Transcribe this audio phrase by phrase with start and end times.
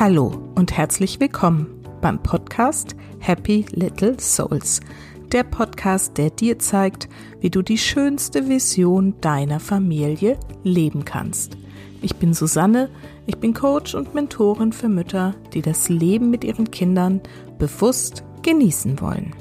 [0.00, 1.66] Hallo und herzlich willkommen
[2.00, 4.80] beim Podcast Happy Little Souls.
[5.30, 7.06] Der Podcast, der dir zeigt,
[7.40, 11.58] wie du die schönste Vision deiner Familie leben kannst.
[12.00, 12.88] Ich bin Susanne,
[13.26, 17.20] ich bin Coach und Mentorin für Mütter, die das Leben mit ihren Kindern
[17.58, 19.34] bewusst genießen wollen.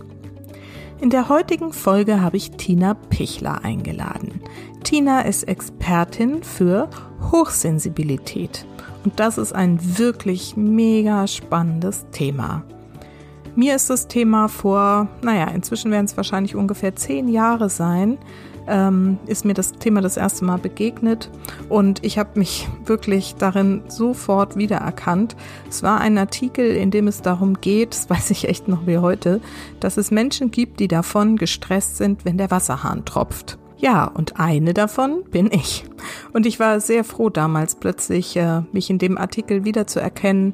[1.00, 4.42] In der heutigen Folge habe ich Tina Pichler eingeladen.
[4.84, 6.90] Tina ist Expertin für
[7.32, 8.66] Hochsensibilität
[9.10, 12.64] und das ist ein wirklich mega spannendes Thema.
[13.56, 18.20] Mir ist das Thema vor, naja, inzwischen werden es wahrscheinlich ungefähr zehn Jahre sein,
[18.68, 21.32] ähm, ist mir das Thema das erste Mal begegnet
[21.70, 25.36] und ich habe mich wirklich darin sofort wiedererkannt.
[25.68, 29.00] Es war ein Artikel, in dem es darum geht, das weiß ich echt noch wie
[29.00, 29.42] heute,
[29.80, 33.58] dass es Menschen gibt, die davon gestresst sind, wenn der Wasserhahn tropft.
[33.80, 35.86] Ja, und eine davon bin ich.
[36.34, 40.54] Und ich war sehr froh damals plötzlich, äh, mich in dem Artikel wiederzuerkennen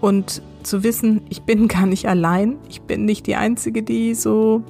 [0.00, 2.56] und zu wissen, ich bin gar nicht allein.
[2.68, 4.62] Ich bin nicht die Einzige, die so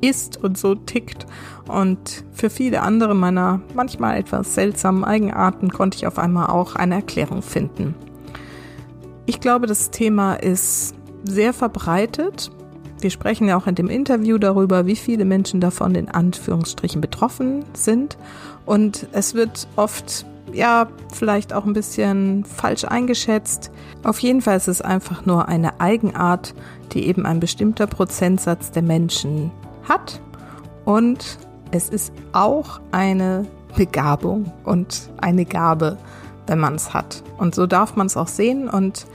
[0.00, 1.26] ist und so tickt.
[1.66, 6.96] Und für viele andere meiner manchmal etwas seltsamen Eigenarten konnte ich auf einmal auch eine
[6.96, 7.94] Erklärung finden.
[9.26, 12.50] Ich glaube, das Thema ist sehr verbreitet
[13.02, 17.64] wir sprechen ja auch in dem Interview darüber, wie viele Menschen davon in Anführungsstrichen betroffen
[17.74, 18.16] sind.
[18.64, 23.70] Und es wird oft, ja, vielleicht auch ein bisschen falsch eingeschätzt.
[24.04, 26.54] Auf jeden Fall ist es einfach nur eine Eigenart,
[26.92, 29.50] die eben ein bestimmter Prozentsatz der Menschen
[29.88, 30.20] hat.
[30.84, 31.38] Und
[31.70, 35.96] es ist auch eine Begabung und eine Gabe,
[36.46, 37.22] wenn man es hat.
[37.38, 38.68] Und so darf man es auch sehen.
[38.68, 39.06] Und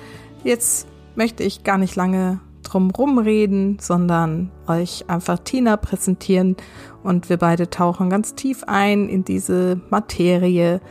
[0.43, 6.55] jetzt möchte ich gar nicht lange drum rumreden, sondern euch einfach Tina präsentieren
[7.03, 10.81] und wir beide tauchen ganz tief ein in diese Materie.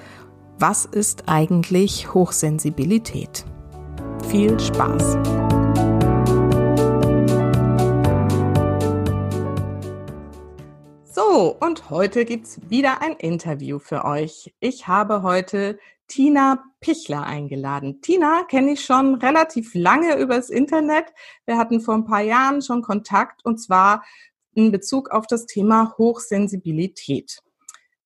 [0.58, 3.44] Was ist eigentlich Hochsensibilität?
[4.28, 5.45] Viel Spaß!
[11.36, 14.54] So, und heute gibt's wieder ein Interview für euch.
[14.58, 18.00] Ich habe heute Tina Pichler eingeladen.
[18.00, 21.12] Tina kenne ich schon relativ lange übers Internet.
[21.44, 24.02] Wir hatten vor ein paar Jahren schon Kontakt und zwar
[24.54, 27.42] in Bezug auf das Thema Hochsensibilität.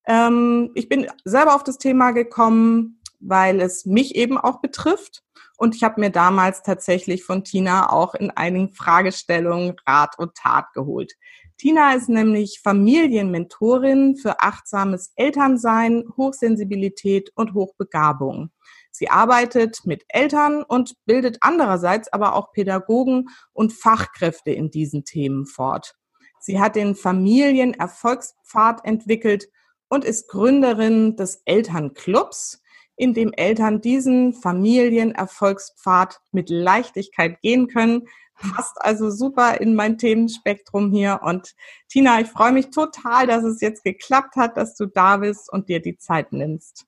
[0.08, 5.22] Ähm, ich bin selber auf das Thema gekommen, weil es mich eben auch betrifft.
[5.56, 10.72] Und ich habe mir damals tatsächlich von Tina auch in einigen Fragestellungen Rat und Tat
[10.72, 11.12] geholt.
[11.60, 18.50] Tina ist nämlich Familienmentorin für achtsames Elternsein, Hochsensibilität und Hochbegabung.
[18.90, 25.44] Sie arbeitet mit Eltern und bildet andererseits aber auch Pädagogen und Fachkräfte in diesen Themen
[25.44, 25.96] fort.
[26.38, 29.50] Sie hat den Familienerfolgspfad entwickelt
[29.90, 32.62] und ist Gründerin des Elternclubs,
[32.96, 38.08] in dem Eltern diesen Familienerfolgspfad mit Leichtigkeit gehen können,
[38.40, 41.20] passt also super in mein Themenspektrum hier.
[41.22, 41.54] Und
[41.88, 45.68] Tina, ich freue mich total, dass es jetzt geklappt hat, dass du da bist und
[45.68, 46.86] dir die Zeit nimmst.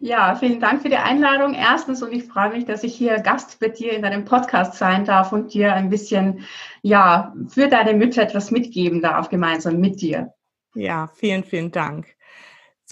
[0.00, 3.60] Ja, vielen Dank für die Einladung erstens und ich freue mich, dass ich hier Gast
[3.60, 6.44] bei dir in deinem Podcast sein darf und dir ein bisschen,
[6.82, 10.34] ja, für deine Mütter etwas mitgeben darf, gemeinsam mit dir.
[10.74, 12.16] Ja, vielen, vielen Dank.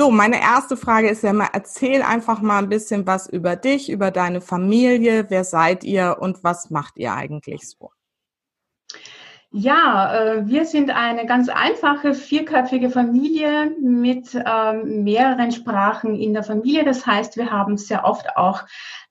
[0.00, 3.90] So, meine erste Frage ist ja mal, erzähl einfach mal ein bisschen was über dich,
[3.90, 5.26] über deine Familie.
[5.28, 7.90] Wer seid ihr und was macht ihr eigentlich so?
[9.50, 16.44] Ja, äh, wir sind eine ganz einfache vierköpfige Familie mit ähm, mehreren Sprachen in der
[16.44, 16.84] Familie.
[16.84, 18.66] Das heißt, wir haben sehr oft auch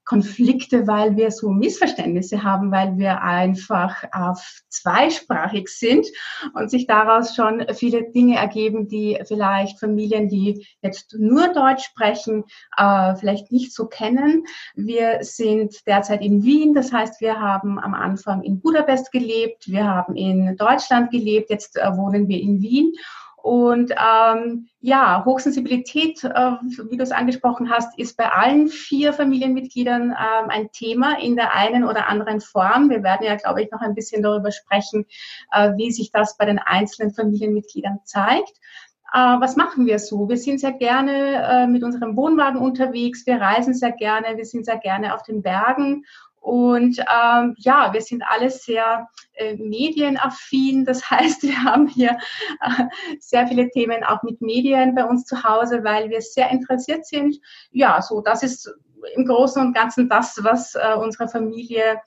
[0.08, 6.06] Konflikte, weil wir so Missverständnisse haben, weil wir einfach auf zweisprachig sind
[6.54, 12.44] und sich daraus schon viele Dinge ergeben, die vielleicht Familien, die jetzt nur Deutsch sprechen,
[12.78, 14.44] äh, vielleicht nicht so kennen.
[14.74, 19.84] Wir sind derzeit in Wien, das heißt, wir haben am Anfang in Budapest gelebt, wir
[19.84, 22.94] haben in Deutschland gelebt, jetzt äh, wohnen wir in Wien
[23.42, 26.52] und ähm, ja, Hochsensibilität, äh,
[26.90, 31.54] wie du es angesprochen hast, ist bei allen vier Familienmitgliedern ähm, ein Thema in der
[31.54, 32.90] einen oder anderen Form.
[32.90, 35.06] Wir werden ja, glaube ich, noch ein bisschen darüber sprechen,
[35.52, 38.52] äh, wie sich das bei den einzelnen Familienmitgliedern zeigt.
[39.12, 40.28] Äh, was machen wir so?
[40.28, 44.66] Wir sind sehr gerne äh, mit unserem Wohnwagen unterwegs, wir reisen sehr gerne, wir sind
[44.66, 46.04] sehr gerne auf den Bergen
[46.40, 50.84] und ähm, ja, wir sind alle sehr äh, medienaffin.
[50.88, 52.16] Das heißt, wir haben hier
[52.60, 52.84] äh,
[53.20, 57.36] sehr viele Themen auch mit Medien bei uns zu Hause, weil wir sehr interessiert sind.
[57.70, 58.72] Ja, so das ist
[59.14, 62.00] im Großen und Ganzen das, was äh, unsere Familie,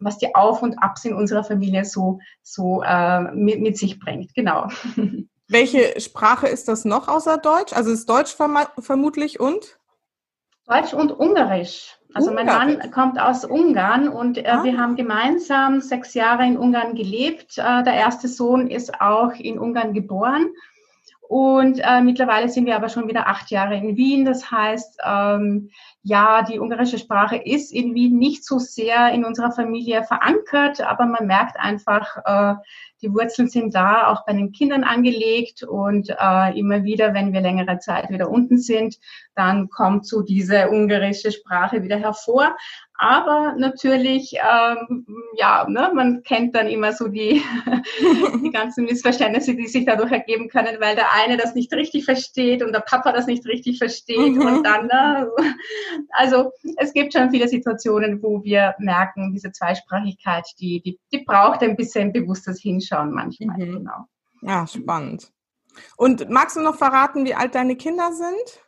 [0.00, 4.34] was die Auf- und Abs in unserer Familie so, so äh, mit, mit sich bringt.
[4.34, 4.68] Genau.
[5.48, 7.72] Welche Sprache ist das noch außer Deutsch?
[7.72, 9.78] Also ist Deutsch verm vermutlich und?
[10.66, 11.98] Deutsch und Ungarisch.
[12.14, 14.62] Also mein Mann kommt aus Ungarn und äh, ah.
[14.62, 17.58] wir haben gemeinsam sechs Jahre in Ungarn gelebt.
[17.58, 20.46] Äh, der erste Sohn ist auch in Ungarn geboren.
[21.28, 24.24] Und äh, mittlerweile sind wir aber schon wieder acht Jahre in Wien.
[24.24, 25.70] Das heißt, ähm,
[26.02, 31.06] ja, die ungarische Sprache ist in Wien nicht so sehr in unserer Familie verankert, aber
[31.06, 32.54] man merkt einfach, äh,
[33.04, 37.42] die Wurzeln sind da, auch bei den Kindern angelegt und äh, immer wieder, wenn wir
[37.42, 38.98] längere Zeit wieder unten sind,
[39.34, 42.56] dann kommt so diese ungarische Sprache wieder hervor.
[42.96, 45.04] Aber natürlich, ähm,
[45.36, 47.42] ja, ne, man kennt dann immer so die,
[48.44, 52.62] die ganzen Missverständnisse, die sich dadurch ergeben können, weil der eine das nicht richtig versteht
[52.62, 54.46] und der Papa das nicht richtig versteht mhm.
[54.46, 55.28] und dann, ne,
[56.10, 61.62] also es gibt schon viele Situationen, wo wir merken, diese Zweisprachigkeit, die, die, die braucht
[61.62, 63.72] ein bisschen bewusstes Hinschauen manchmal, mhm.
[63.72, 64.06] genau.
[64.42, 65.32] Ja, spannend.
[65.96, 68.62] Und magst du noch verraten, wie alt deine Kinder sind?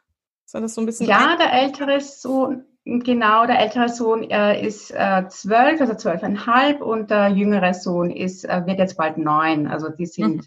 [0.44, 4.92] Soll das so ein bisschen ja, der ältere Sohn, Genau, der ältere Sohn äh, ist
[4.92, 9.66] äh, zwölf, also zwölfeinhalb und der jüngere Sohn ist, äh, wird jetzt bald neun.
[9.66, 10.42] Also die sind, mhm.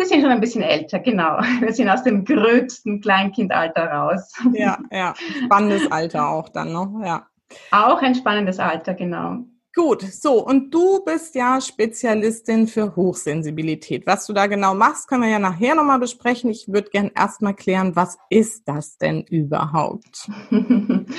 [0.00, 1.40] die sind schon ein bisschen älter, genau.
[1.60, 4.32] Wir sind aus dem gröbsten Kleinkindalter raus.
[4.54, 5.12] Ja, ja.
[5.44, 7.26] Spannendes Alter auch dann noch, ja.
[7.70, 9.44] Auch ein spannendes Alter, genau.
[9.74, 14.06] Gut, so, und du bist ja Spezialistin für Hochsensibilität.
[14.06, 16.48] Was du da genau machst, können wir ja nachher nochmal besprechen.
[16.48, 20.30] Ich würde gern erstmal klären, was ist das denn überhaupt?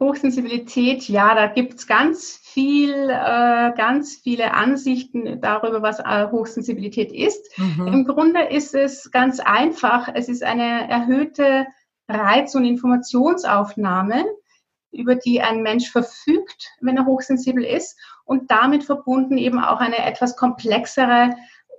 [0.00, 7.56] Hochsensibilität, ja, da gibt's ganz viel, äh, ganz viele Ansichten darüber, was äh, Hochsensibilität ist.
[7.56, 7.86] Mhm.
[7.86, 10.08] Im Grunde ist es ganz einfach.
[10.12, 11.66] Es ist eine erhöhte
[12.08, 14.24] Reiz- und Informationsaufnahme
[14.92, 19.98] über die ein Mensch verfügt, wenn er hochsensibel ist und damit verbunden eben auch eine
[20.04, 21.30] etwas komplexere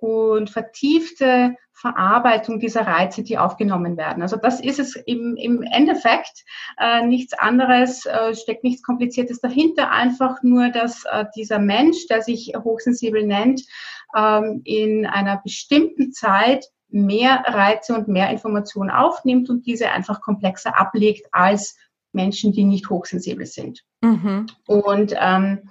[0.01, 4.21] und vertiefte Verarbeitung dieser Reize, die aufgenommen werden.
[4.21, 6.43] Also das ist es im, im Endeffekt
[6.77, 12.21] äh, nichts anderes, äh, steckt nichts Kompliziertes dahinter, einfach nur, dass äh, dieser Mensch, der
[12.21, 13.63] sich hochsensibel nennt,
[14.15, 20.79] ähm, in einer bestimmten Zeit mehr Reize und mehr Informationen aufnimmt und diese einfach komplexer
[20.79, 21.75] ablegt als
[22.13, 23.83] Menschen, die nicht hochsensibel sind.
[24.01, 24.47] Mhm.
[24.65, 25.69] Und ähm,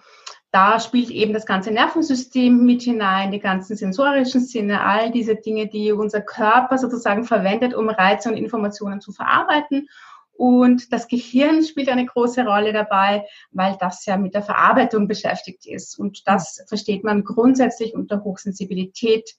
[0.53, 5.67] da spielt eben das ganze Nervensystem mit hinein, die ganzen sensorischen Sinne, all diese Dinge,
[5.67, 9.89] die unser Körper sozusagen verwendet, um Reize und Informationen zu verarbeiten.
[10.35, 15.67] Und das Gehirn spielt eine große Rolle dabei, weil das ja mit der Verarbeitung beschäftigt
[15.67, 15.99] ist.
[15.99, 19.31] Und das versteht man grundsätzlich unter Hochsensibilität.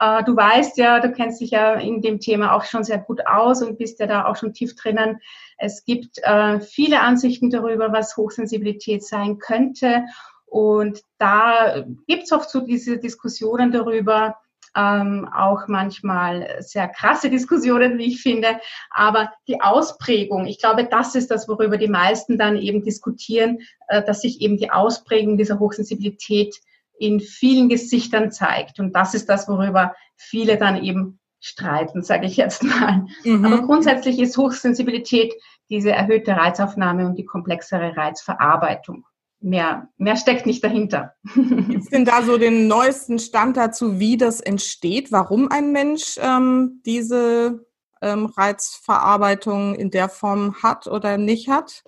[0.00, 3.26] Äh, du weißt ja, du kennst dich ja in dem Thema auch schon sehr gut
[3.26, 5.20] aus und bist ja da auch schon tief drinnen.
[5.58, 10.04] Es gibt äh, viele Ansichten darüber, was Hochsensibilität sein könnte.
[10.46, 14.36] Und da gibt es oft so diese Diskussionen darüber,
[14.76, 18.60] ähm, auch manchmal sehr krasse Diskussionen, wie ich finde.
[18.90, 24.02] Aber die Ausprägung, ich glaube, das ist das, worüber die meisten dann eben diskutieren, äh,
[24.02, 26.60] dass sich eben die Ausprägung dieser Hochsensibilität
[26.98, 28.80] in vielen Gesichtern zeigt.
[28.80, 33.06] Und das ist das, worüber viele dann eben streiten, sage ich jetzt mal.
[33.24, 33.44] Mhm.
[33.44, 35.34] Aber grundsätzlich ist Hochsensibilität
[35.70, 39.04] diese erhöhte Reizaufnahme und die komplexere Reizverarbeitung.
[39.40, 41.14] Mehr, mehr steckt nicht dahinter.
[41.34, 46.18] Gibt es denn da so den neuesten Stand dazu, wie das entsteht, warum ein Mensch
[46.20, 47.66] ähm, diese
[48.00, 51.84] ähm, Reizverarbeitung in der Form hat oder nicht hat?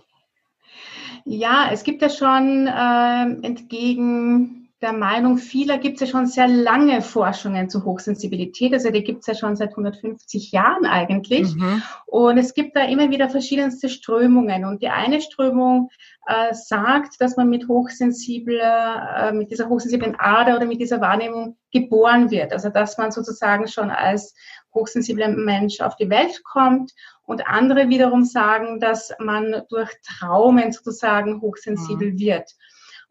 [1.25, 6.47] Ja, es gibt ja schon äh, entgegen der Meinung vieler gibt es ja schon sehr
[6.47, 8.73] lange Forschungen zu Hochsensibilität.
[8.73, 11.53] Also die gibt es ja schon seit 150 Jahren eigentlich.
[11.55, 11.83] Mhm.
[12.07, 14.65] Und es gibt da immer wieder verschiedenste Strömungen.
[14.65, 15.91] Und die eine Strömung
[16.27, 21.57] äh, sagt, dass man mit hochsensibler, äh, mit dieser hochsensiblen Ader oder mit dieser Wahrnehmung
[21.73, 22.53] geboren wird.
[22.53, 24.33] Also dass man sozusagen schon als
[24.73, 26.93] hochsensibler Mensch auf die Welt kommt.
[27.25, 32.19] Und andere wiederum sagen, dass man durch Traumen sozusagen hochsensibel mhm.
[32.21, 32.51] wird.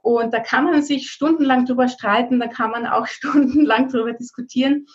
[0.08, 4.88] Und da kann man sich stundenlang drüber streiten, da kann man auch stundenlang drüber diskutieren.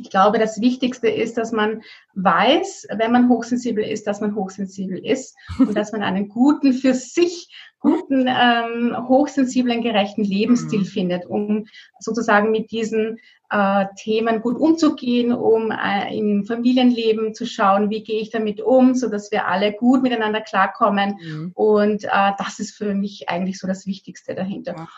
[0.00, 1.82] Ich glaube, das Wichtigste ist, dass man
[2.14, 6.94] weiß, wenn man hochsensibel ist, dass man hochsensibel ist und dass man einen guten, für
[6.94, 7.48] sich
[7.80, 10.84] guten, ähm, hochsensiblen, gerechten Lebensstil mhm.
[10.84, 11.66] findet, um
[11.98, 13.18] sozusagen mit diesen
[13.50, 18.94] äh, Themen gut umzugehen, um äh, im Familienleben zu schauen, wie gehe ich damit um,
[18.94, 21.16] so dass wir alle gut miteinander klarkommen.
[21.20, 21.52] Mhm.
[21.54, 24.76] Und äh, das ist für mich eigentlich so das Wichtigste dahinter.
[24.76, 24.88] Ja.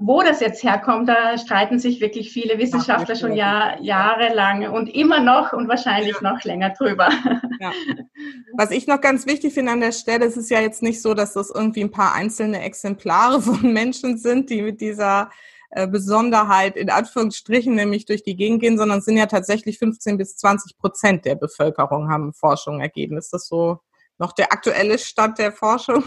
[0.00, 5.18] Wo das jetzt herkommt, da streiten sich wirklich viele Wissenschaftler schon Jahr, jahrelang und immer
[5.20, 6.32] noch und wahrscheinlich ja.
[6.32, 7.08] noch länger drüber.
[7.60, 7.72] Ja.
[8.56, 11.14] Was ich noch ganz wichtig finde an der Stelle, es ist ja jetzt nicht so,
[11.14, 15.30] dass das irgendwie ein paar einzelne Exemplare von Menschen sind, die mit dieser
[15.70, 20.16] äh, Besonderheit in Anführungsstrichen nämlich durch die Gegend gehen, sondern es sind ja tatsächlich 15
[20.16, 23.18] bis 20 Prozent der Bevölkerung haben Forschung ergeben.
[23.18, 23.80] Ist das so
[24.16, 26.04] noch der aktuelle Stand der Forschung?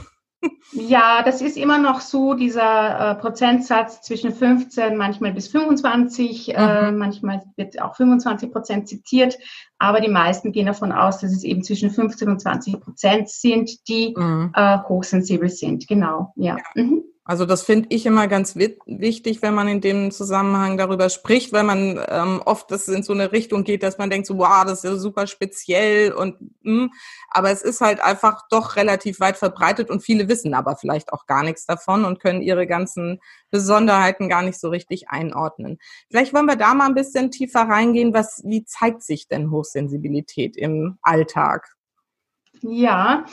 [0.73, 6.53] Ja, das ist immer noch so, dieser äh, Prozentsatz zwischen 15, manchmal bis 25, äh,
[6.53, 6.57] mhm.
[6.57, 9.37] äh, manchmal wird auch 25 Prozent zitiert,
[9.77, 13.87] aber die meisten gehen davon aus, dass es eben zwischen 15 und 20 Prozent sind,
[13.89, 14.51] die mhm.
[14.55, 15.87] äh, hochsensibel sind.
[15.87, 16.57] Genau, ja.
[16.57, 16.83] ja.
[16.83, 17.03] Mhm.
[17.31, 21.63] Also das finde ich immer ganz wichtig, wenn man in dem Zusammenhang darüber spricht, weil
[21.63, 24.79] man ähm, oft das in so eine Richtung geht, dass man denkt so, wow, das
[24.79, 26.91] ist ja super speziell und mh, hm,
[27.29, 31.25] aber es ist halt einfach doch relativ weit verbreitet und viele wissen aber vielleicht auch
[31.25, 35.77] gar nichts davon und können ihre ganzen Besonderheiten gar nicht so richtig einordnen.
[36.09, 40.57] Vielleicht wollen wir da mal ein bisschen tiefer reingehen, was wie zeigt sich denn Hochsensibilität
[40.57, 41.77] im Alltag?
[42.61, 43.25] Ja,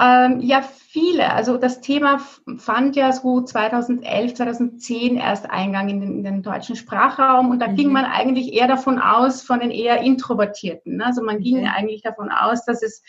[0.00, 1.32] ähm, ja, viele.
[1.32, 2.20] Also das Thema
[2.56, 7.68] fand ja so 2011, 2010 erst Eingang in den, in den deutschen Sprachraum und da
[7.68, 7.76] mhm.
[7.76, 11.02] ging man eigentlich eher davon aus, von den eher Introvertierten.
[11.02, 11.68] Also man ging mhm.
[11.68, 13.02] eigentlich davon aus, dass es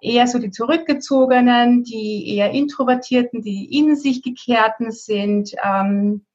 [0.00, 5.54] eher so die Zurückgezogenen, die eher Introvertierten, die in sich gekehrten sind.
[5.64, 6.26] Ähm,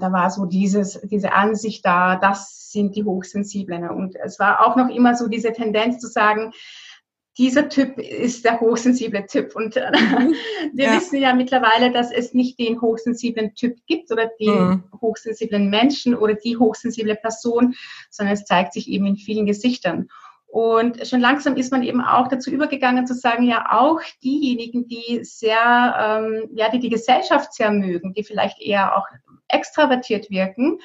[0.00, 3.88] da war so dieses, diese Ansicht da, das sind die Hochsensiblen.
[3.88, 6.52] Und es war auch noch immer so diese Tendenz zu sagen,
[7.38, 9.54] dieser Typ ist der hochsensible Typ.
[9.54, 10.34] Und äh, mhm.
[10.72, 10.96] wir ja.
[10.96, 14.84] wissen ja mittlerweile, dass es nicht den hochsensiblen Typ gibt oder den mhm.
[15.00, 17.74] hochsensiblen Menschen oder die hochsensible Person,
[18.10, 20.08] sondern es zeigt sich eben in vielen Gesichtern.
[20.46, 25.20] Und schon langsam ist man eben auch dazu übergegangen zu sagen, ja, auch diejenigen, die
[25.22, 29.04] sehr, ähm, ja, die die Gesellschaft sehr mögen, die vielleicht eher auch
[29.48, 30.78] extravertiert wirken,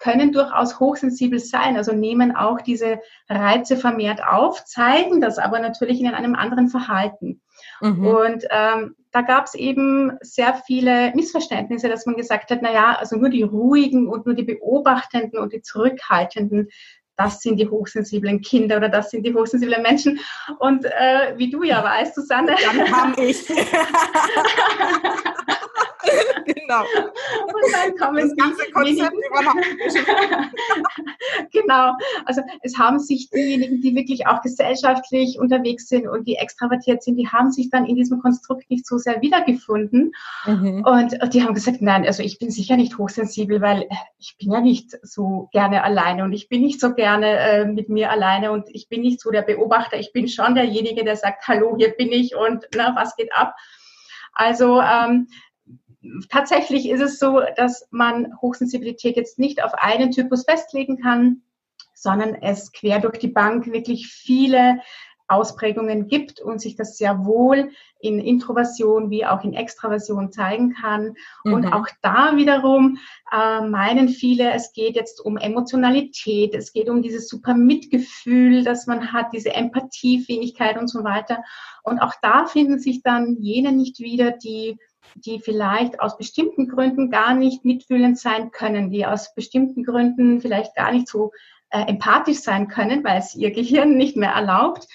[0.00, 6.00] können durchaus hochsensibel sein, also nehmen auch diese Reize vermehrt auf, zeigen das aber natürlich
[6.00, 7.40] in einem anderen Verhalten.
[7.80, 8.06] Mhm.
[8.06, 12.96] Und ähm, da gab es eben sehr viele Missverständnisse, dass man gesagt hat, na ja,
[12.98, 16.68] also nur die ruhigen und nur die beobachtenden und die zurückhaltenden
[17.16, 20.20] das sind die hochsensiblen Kinder oder das sind die hochsensiblen Menschen.
[20.58, 22.54] Und äh, wie du ja weißt, Susanne.
[22.64, 23.46] Dann habe ich.
[26.70, 26.84] genau.
[27.46, 29.12] Und dann kommen das ganze Konzept
[31.52, 31.92] Genau.
[32.24, 37.16] Also es haben sich diejenigen, die wirklich auch gesellschaftlich unterwegs sind und die extravertiert sind,
[37.16, 40.12] die haben sich dann in diesem Konstrukt nicht so sehr wiedergefunden.
[40.46, 40.84] Mhm.
[40.84, 44.60] Und die haben gesagt, nein, also ich bin sicher nicht hochsensibel, weil ich bin ja
[44.60, 48.68] nicht so gerne alleine und ich bin nicht so gerne äh, mit mir alleine und
[48.70, 49.98] ich bin nicht so der Beobachter.
[49.98, 53.54] Ich bin schon derjenige, der sagt, hallo, hier bin ich und na, was geht ab?
[54.32, 55.26] Also ähm,
[56.28, 61.42] tatsächlich ist es so, dass man Hochsensibilität jetzt nicht auf einen Typus festlegen kann,
[61.94, 64.80] sondern es quer durch die Bank wirklich viele
[65.30, 71.14] Ausprägungen gibt und sich das sehr wohl in Introversion wie auch in Extraversion zeigen kann.
[71.44, 71.52] Mhm.
[71.52, 72.98] Und auch da wiederum
[73.30, 78.86] äh, meinen viele, es geht jetzt um Emotionalität, es geht um dieses super Mitgefühl, das
[78.86, 81.44] man hat, diese Empathiefähigkeit und so weiter.
[81.84, 84.78] Und auch da finden sich dann jene nicht wieder, die
[85.14, 90.74] die vielleicht aus bestimmten Gründen gar nicht mitfühlend sein können, die aus bestimmten Gründen vielleicht
[90.74, 91.32] gar nicht so
[91.70, 94.86] äh, empathisch sein können, weil es ihr Gehirn nicht mehr erlaubt.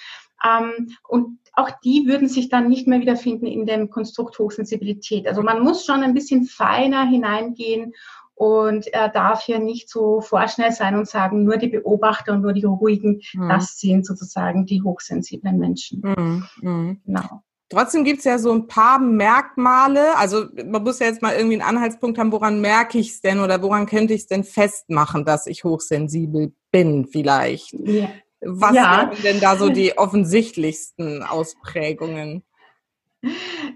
[0.44, 5.26] Ähm, und auch die würden sich dann nicht mehr wiederfinden in dem Konstrukt Hochsensibilität.
[5.26, 7.94] Also man muss schon ein bisschen feiner hineingehen
[8.34, 12.52] und er darf hier nicht so vorschnell sein und sagen, nur die Beobachter und nur
[12.52, 13.48] die Ruhigen, mhm.
[13.48, 16.02] das sind sozusagen die hochsensiblen Menschen.
[16.04, 16.44] Mhm.
[16.60, 17.00] Mhm.
[17.06, 17.42] Genau.
[17.68, 20.16] Trotzdem gibt's ja so ein paar Merkmale.
[20.16, 23.40] Also man muss ja jetzt mal irgendwie einen Anhaltspunkt haben, woran merke ich es denn
[23.40, 27.72] oder woran könnte ich es denn festmachen, dass ich hochsensibel bin vielleicht.
[27.72, 28.08] Ja.
[28.40, 29.10] Was ja.
[29.10, 32.44] wären denn da so die offensichtlichsten Ausprägungen?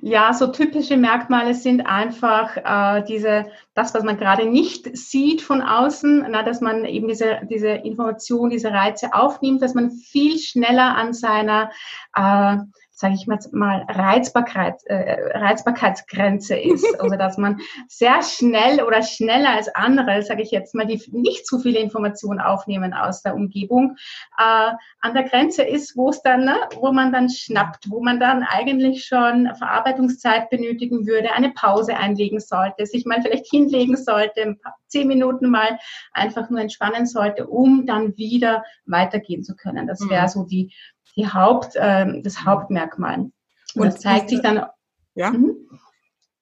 [0.01, 5.63] Ja, so typische Merkmale sind einfach äh, diese, das, was man gerade nicht sieht von
[5.63, 10.95] außen, na, dass man eben diese, diese Information, diese Reize aufnimmt, dass man viel schneller
[10.97, 11.71] an seiner
[12.15, 12.59] äh,
[13.01, 16.87] sage ich mal, Reizbarkeit, äh, Reizbarkeitsgrenze ist.
[17.01, 21.47] Also dass man sehr schnell oder schneller als andere, sage ich jetzt mal, die nicht
[21.47, 23.97] zu viele Informationen aufnehmen aus der Umgebung,
[24.37, 28.21] äh, an der Grenze ist, wo es dann, ne, wo man dann schnappt, wo man
[28.21, 34.59] dann eigentlich schon Verarbeitungszeit benötigen würde, eine Pause einlegen sollte, sich mal vielleicht hinlegen sollte,
[34.89, 35.79] zehn Minuten mal
[36.13, 39.87] einfach nur entspannen sollte, um dann wieder weitergehen zu können.
[39.87, 40.29] Das wäre mhm.
[40.29, 40.75] so die
[41.17, 43.19] die Haupt, äh, das Hauptmerkmal.
[43.19, 43.33] Und,
[43.75, 44.65] Und das zeigt sich dann.
[45.15, 45.31] Ja.
[45.31, 45.57] Mhm.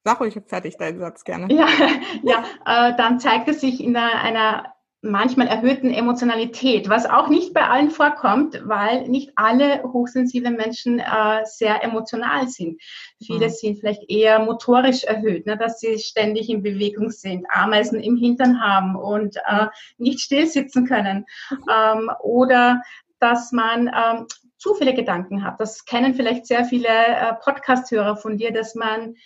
[0.04, 1.52] Sag ruhig fertig deinen Satz gerne.
[1.52, 1.66] Ja,
[2.22, 7.54] ja äh, dann zeigt es sich in einer, einer manchmal erhöhten Emotionalität, was auch nicht
[7.54, 12.80] bei allen vorkommt, weil nicht alle hochsensiblen Menschen äh, sehr emotional sind.
[13.24, 13.50] Viele mhm.
[13.50, 18.60] sind vielleicht eher motorisch erhöht, ne, dass sie ständig in Bewegung sind, Ameisen im Hintern
[18.60, 19.66] haben und äh,
[19.98, 21.26] nicht still sitzen können.
[21.50, 21.58] Mhm.
[21.70, 22.80] Ähm, oder
[23.20, 24.26] dass man ähm,
[24.58, 25.60] zu viele Gedanken hat.
[25.60, 29.16] Das kennen vielleicht sehr viele äh, Podcast-Hörer von dir, dass man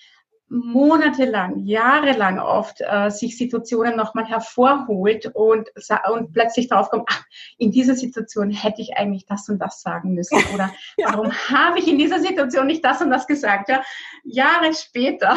[0.53, 5.71] monatelang, jahrelang oft äh, sich Situationen nochmal hervorholt und,
[6.13, 7.25] und plötzlich draufkommt, ach,
[7.57, 11.09] in dieser Situation hätte ich eigentlich das und das sagen müssen oder ja.
[11.11, 13.71] warum habe ich in dieser Situation nicht das und das gesagt?
[13.71, 13.83] Ja,
[14.25, 15.35] Jahre später.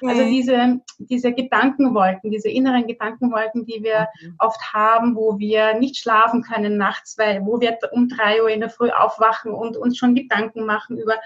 [0.00, 0.08] Mhm.
[0.08, 4.34] Also diese, diese Gedankenwolken, diese inneren Gedankenwolken, die wir mhm.
[4.38, 8.60] oft haben, wo wir nicht schlafen können nachts, weil wo wir um drei Uhr in
[8.60, 11.16] der Früh aufwachen und uns schon Gedanken machen über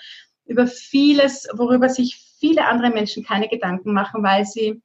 [0.46, 4.82] über vieles, worüber sich viele andere Menschen keine Gedanken machen, weil sie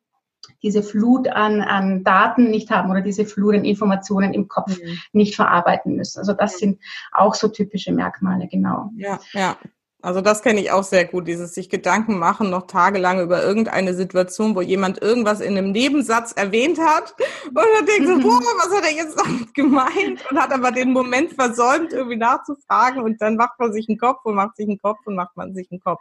[0.63, 4.97] diese Flut an, an Daten nicht haben oder diese Flut an Informationen im Kopf mhm.
[5.11, 6.19] nicht verarbeiten müssen.
[6.19, 6.79] Also das sind
[7.11, 8.91] auch so typische Merkmale, genau.
[8.95, 9.57] Ja, ja.
[10.01, 13.93] Also das kenne ich auch sehr gut, dieses sich Gedanken machen noch tagelang über irgendeine
[13.93, 17.13] Situation, wo jemand irgendwas in einem Nebensatz erwähnt hat
[17.47, 20.93] und dann denkt so, boah, was hat er jetzt damit gemeint und hat aber den
[20.93, 24.79] Moment versäumt, irgendwie nachzufragen und dann macht man sich einen Kopf und macht sich einen
[24.79, 25.99] Kopf und macht man sich einen Kopf.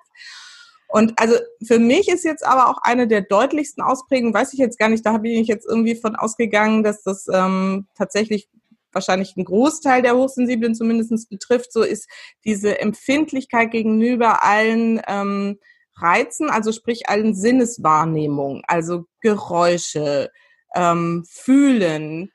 [0.89, 4.79] Und also für mich ist jetzt aber auch eine der deutlichsten Ausprägungen, weiß ich jetzt
[4.79, 8.49] gar nicht, da bin ich jetzt irgendwie von ausgegangen, dass das ähm, tatsächlich
[8.93, 12.09] wahrscheinlich einen Großteil der Hochsensiblen zumindest betrifft, so ist
[12.45, 15.59] diese Empfindlichkeit gegenüber allen ähm,
[15.97, 20.31] Reizen, also sprich allen Sinneswahrnehmungen, also Geräusche,
[20.75, 22.31] ähm, Fühlen,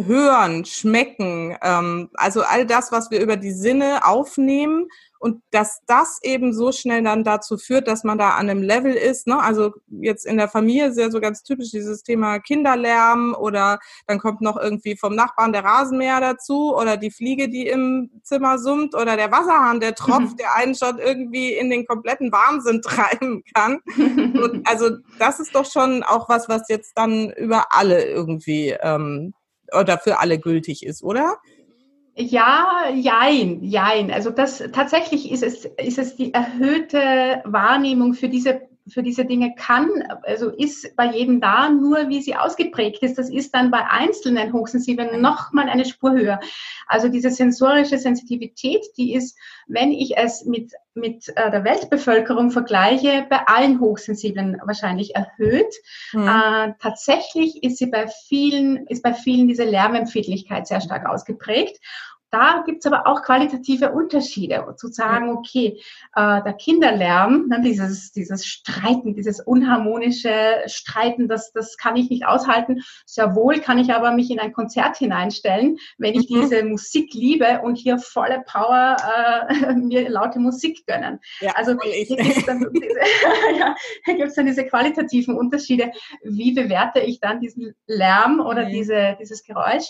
[0.00, 4.88] Hören, Schmecken, ähm, also all das, was wir über die Sinne aufnehmen
[5.18, 8.94] und dass das eben so schnell dann dazu führt, dass man da an einem Level
[8.94, 9.26] ist.
[9.26, 9.38] Ne?
[9.38, 14.18] Also jetzt in der Familie ist ja so ganz typisch dieses Thema Kinderlärm oder dann
[14.18, 18.94] kommt noch irgendwie vom Nachbarn der Rasenmäher dazu oder die Fliege, die im Zimmer summt
[18.94, 23.80] oder der Wasserhahn, der tropft, der einen schon irgendwie in den kompletten Wahnsinn treiben kann.
[23.96, 29.34] Und also das ist doch schon auch was, was jetzt dann über alle irgendwie ähm,
[29.72, 31.38] oder für alle gültig ist, oder?
[32.20, 34.10] Ja, jein, jein.
[34.10, 39.54] Also das tatsächlich ist es, ist es die erhöhte Wahrnehmung für diese für diese Dinge
[39.54, 39.88] kann,
[40.22, 44.52] also ist bei jedem da, nur wie sie ausgeprägt ist, das ist dann bei einzelnen
[44.52, 46.40] Hochsensiblen nochmal eine Spur höher.
[46.86, 53.26] Also diese sensorische Sensitivität, die ist, wenn ich es mit, mit äh, der Weltbevölkerung vergleiche,
[53.28, 55.74] bei allen Hochsensiblen wahrscheinlich erhöht.
[56.12, 56.28] Mhm.
[56.28, 61.78] Äh, tatsächlich ist sie bei vielen, ist bei vielen diese Lärmempfindlichkeit sehr stark ausgeprägt.
[62.30, 65.80] Da gibt's aber auch qualitative Unterschiede, zu sagen, okay,
[66.14, 72.26] äh, der Kinderlärm, ne, dieses, dieses Streiten, dieses unharmonische Streiten, das, das kann ich nicht
[72.26, 72.82] aushalten.
[73.06, 76.42] Sehr wohl kann ich aber mich in ein Konzert hineinstellen, wenn ich mhm.
[76.42, 78.96] diese Musik liebe und hier volle Power
[79.48, 81.20] äh, mir laute Musik gönnen.
[81.40, 82.98] Ja, also hier gibt's dann, diese,
[83.58, 85.92] ja, hier gibt's dann diese qualitativen Unterschiede.
[86.22, 88.72] Wie bewerte ich dann diesen Lärm oder mhm.
[88.72, 89.86] diese, dieses Geräusch?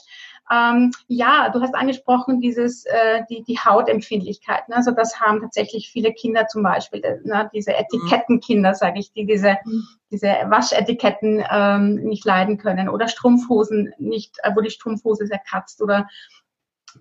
[0.50, 4.68] Ähm, ja, du hast angesprochen, dieses, äh, die, die Hautempfindlichkeit.
[4.68, 4.76] Ne?
[4.76, 7.50] Also das haben tatsächlich viele Kinder zum Beispiel, ne?
[7.54, 9.84] diese Etikettenkinder, sage ich, die diese, mhm.
[10.10, 16.06] diese Waschetiketten ähm, nicht leiden können oder Strumpfhosen nicht, äh, wo die Strumpfhose zerkratzt oder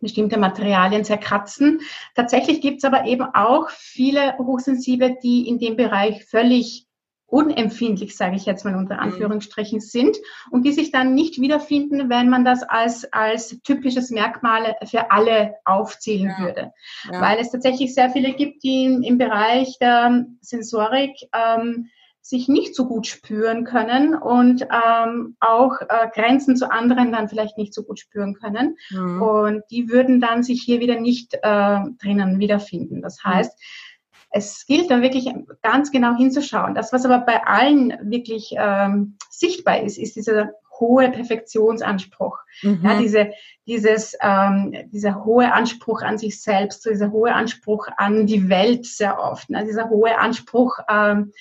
[0.01, 1.81] bestimmte Materialien zerkratzen.
[2.15, 6.86] Tatsächlich gibt es aber eben auch viele Hochsensible, die in dem Bereich völlig
[7.27, 9.01] unempfindlich, sage ich jetzt mal unter mhm.
[9.01, 10.17] Anführungsstrichen, sind
[10.49, 15.55] und die sich dann nicht wiederfinden, wenn man das als, als typisches Merkmal für alle
[15.65, 16.45] aufzählen ja.
[16.45, 16.71] würde.
[17.11, 17.21] Ja.
[17.21, 21.89] Weil es tatsächlich sehr viele gibt, die im Bereich der Sensorik ähm,
[22.21, 27.57] sich nicht so gut spüren können und ähm, auch äh, Grenzen zu anderen dann vielleicht
[27.57, 28.77] nicht so gut spüren können.
[28.89, 29.21] Mhm.
[29.21, 33.01] Und die würden dann sich hier wieder nicht äh, drinnen wiederfinden.
[33.01, 33.29] Das mhm.
[33.29, 33.86] heißt, mhm
[34.29, 36.75] es gilt da wirklich ganz genau hinzuschauen.
[36.75, 42.37] Das, was aber bei allen wirklich ähm, sichtbar ist, ist dieser hohe Perfektionsanspruch.
[42.61, 42.81] Mhm.
[42.83, 43.31] Ja, diese,
[43.65, 49.19] dieses, ähm, dieser hohe Anspruch an sich selbst, dieser hohe Anspruch an die Welt sehr
[49.19, 49.65] oft, ne?
[49.65, 51.31] dieser hohe Anspruch ähm,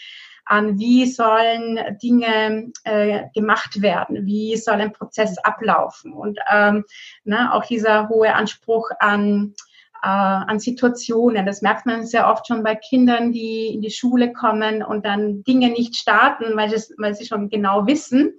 [0.47, 6.85] an, wie sollen Dinge äh, gemacht werden, wie soll ein Prozess ablaufen und ähm,
[7.25, 9.55] ne, auch dieser hohe Anspruch an
[10.03, 11.47] an Situationen.
[11.47, 15.43] Das merkt man sehr oft schon bei Kindern, die in die Schule kommen und dann
[15.45, 18.35] Dinge nicht starten, weil, es, weil sie schon genau wissen,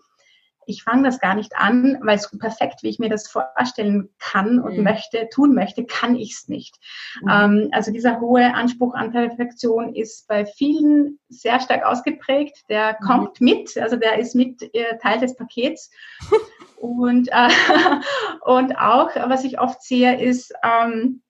[0.67, 4.60] ich fange das gar nicht an, weil es perfekt, wie ich mir das vorstellen kann
[4.60, 4.84] und mhm.
[4.84, 6.78] möchte, tun möchte, kann ich es nicht.
[7.22, 7.30] Mhm.
[7.30, 12.65] Ähm, also dieser hohe Anspruch an Perfektion ist bei vielen sehr stark ausgeprägt.
[12.70, 13.06] Der mhm.
[13.06, 15.89] kommt mit, also der ist mit äh, Teil des Pakets.
[16.78, 17.50] und, äh,
[18.41, 21.22] und auch, was ich oft sehe, ist, ähm,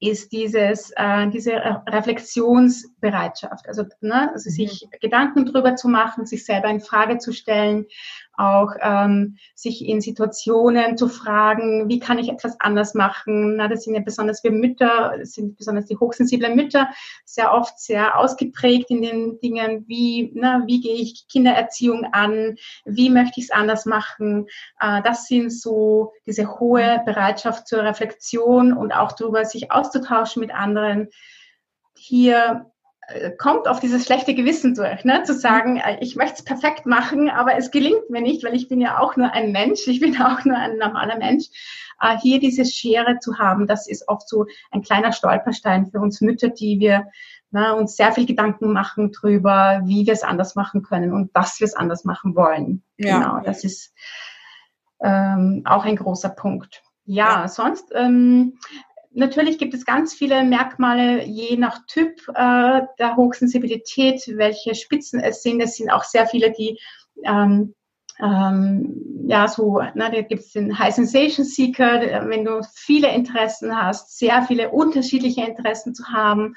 [0.00, 1.52] ist dieses, äh, diese
[1.86, 3.68] Reflexionsbereitschaft.
[3.68, 4.98] Also, ne, also sich mhm.
[5.00, 7.86] Gedanken drüber zu machen, sich selber in Frage zu stellen,
[8.40, 13.56] auch ähm, sich in Situationen zu fragen, wie kann ich etwas anders machen?
[13.56, 16.88] Na, das sind ja besonders wir Mütter, das sind besonders die hochsensiblen Mütter,
[17.24, 23.10] sehr oft sehr ausgeprägt in den Dingen, wie, na, wie gehe ich Kindererziehung an, wie
[23.10, 24.46] möchte ich es anders machen?
[24.80, 30.54] Äh, das sind so diese hohe Bereitschaft zur Reflexion und auch darüber, sich auszutauschen mit
[30.54, 31.08] anderen.
[31.96, 32.69] Hier
[33.38, 35.22] kommt auf dieses schlechte Gewissen durch, ne?
[35.24, 38.68] zu sagen, äh, ich möchte es perfekt machen, aber es gelingt mir nicht, weil ich
[38.68, 41.46] bin ja auch nur ein Mensch, ich bin auch nur ein normaler Mensch.
[42.00, 46.20] Äh, hier diese Schere zu haben, das ist oft so ein kleiner Stolperstein für uns
[46.20, 47.06] Mütter, die wir
[47.50, 51.58] na, uns sehr viel Gedanken machen drüber, wie wir es anders machen können und dass
[51.60, 52.82] wir es anders machen wollen.
[52.96, 53.18] Ja.
[53.18, 53.92] Genau, das ist
[55.00, 56.82] ähm, auch ein großer Punkt.
[57.04, 57.48] Ja, ja.
[57.48, 58.58] sonst ähm,
[59.12, 65.42] Natürlich gibt es ganz viele Merkmale, je nach Typ äh, der Hochsensibilität, welche Spitzen es
[65.42, 65.60] sind.
[65.60, 66.78] Es sind auch sehr viele, die
[67.24, 67.74] ähm,
[68.22, 73.76] ähm, ja, so, na, da gibt es den High Sensation Seeker, wenn du viele Interessen
[73.76, 76.54] hast, sehr viele unterschiedliche Interessen zu haben,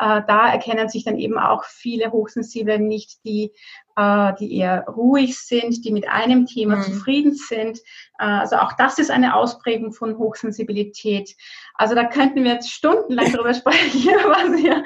[0.00, 3.52] äh, da erkennen sich dann eben auch viele Hochsensible nicht, die,
[3.96, 6.82] äh, die eher ruhig sind, die mit einem Thema mhm.
[6.82, 7.80] zufrieden sind.
[8.18, 11.36] Äh, also auch das ist eine Ausprägung von Hochsensibilität.
[11.74, 14.84] Also da könnten wir jetzt stundenlang drüber sprechen, was hier,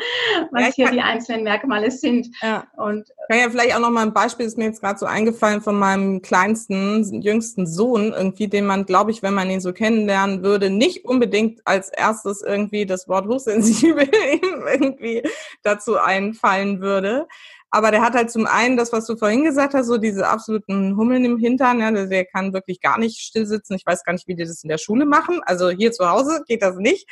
[0.50, 2.28] was ja, hier die einzelnen Merkmale sind.
[2.42, 2.64] Ja.
[2.76, 5.60] Und kann ja vielleicht auch noch mal ein Beispiel, ist mir jetzt gerade so eingefallen
[5.60, 10.42] von meinem kleinsten, jüngsten Sohn, irgendwie, den man, glaube ich, wenn man ihn so kennenlernen
[10.42, 14.04] würde, nicht unbedingt als erstes irgendwie das Wort hochsensibel
[15.04, 15.28] irgendwie
[15.62, 17.26] dazu einfallen würde.
[17.70, 20.96] Aber der hat halt zum einen das, was du vorhin gesagt hast, so diese absoluten
[20.96, 21.80] Hummeln im Hintern.
[21.80, 23.74] Ja, der kann wirklich gar nicht still sitzen.
[23.74, 25.40] Ich weiß gar nicht, wie die das in der Schule machen.
[25.44, 27.08] Also hier zu Hause geht das nicht.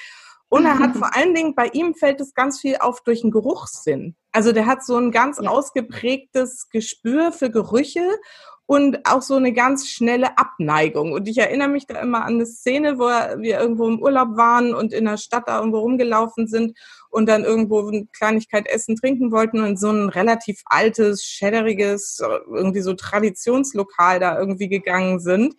[0.48, 3.32] Und er hat vor allen Dingen, bei ihm fällt es ganz viel auf durch den
[3.32, 4.14] Geruchssinn.
[4.30, 5.50] Also der hat so ein ganz ja.
[5.50, 8.06] ausgeprägtes Gespür für Gerüche
[8.66, 11.12] und auch so eine ganz schnelle Abneigung.
[11.12, 14.74] Und ich erinnere mich da immer an eine Szene, wo wir irgendwo im Urlaub waren
[14.74, 16.78] und in der Stadt da irgendwo rumgelaufen sind
[17.12, 22.80] und dann irgendwo eine Kleinigkeit essen, trinken wollten und so ein relativ altes, schäderiges, irgendwie
[22.80, 25.54] so Traditionslokal da irgendwie gegangen sind.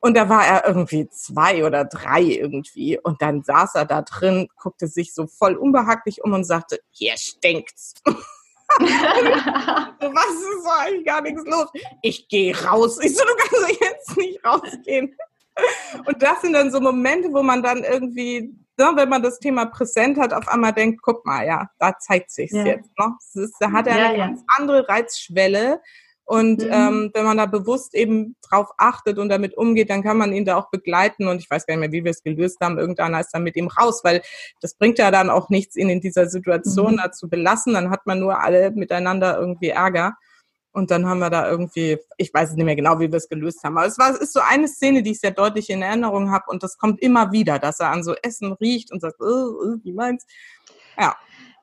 [0.00, 2.98] Und da war er irgendwie zwei oder drei irgendwie.
[2.98, 7.16] Und dann saß er da drin, guckte sich so voll unbehaglich um und sagte, hier
[7.16, 7.94] stinkt's.
[8.06, 8.86] was
[9.98, 11.68] ist eigentlich gar nichts los?
[12.02, 12.98] Ich gehe raus.
[13.00, 15.16] Ich so, du kannst jetzt nicht rausgehen.
[16.04, 19.66] Und das sind dann so Momente, wo man dann irgendwie, ne, wenn man das Thema
[19.66, 22.64] präsent hat, auf einmal denkt, guck mal, ja, da zeigt sich's ja.
[22.64, 22.90] jetzt.
[22.98, 23.14] Ne?
[23.34, 24.26] Ist, da hat er ja, eine ja.
[24.26, 25.80] ganz andere Reizschwelle,
[26.24, 26.70] und mhm.
[26.70, 30.44] ähm, wenn man da bewusst eben drauf achtet und damit umgeht, dann kann man ihn
[30.44, 31.26] da auch begleiten.
[31.26, 32.78] Und ich weiß gar nicht mehr, wie wir es gelöst haben.
[32.78, 34.22] Irgendeiner ist dann mit ihm raus, weil
[34.60, 36.96] das bringt ja dann auch nichts, ihn in dieser Situation mhm.
[36.98, 37.74] da zu belassen.
[37.74, 40.14] Dann hat man nur alle miteinander irgendwie Ärger.
[40.72, 43.62] Und dann haben wir da irgendwie, ich weiß nicht mehr genau, wie wir es gelöst
[43.62, 43.76] haben.
[43.76, 46.44] Aber es, war, es ist so eine Szene, die ich sehr deutlich in Erinnerung habe.
[46.48, 49.24] Und das kommt immer wieder, dass er an so Essen riecht und sagt, äh,
[49.84, 50.28] wie meinst
[50.98, 51.14] Ja.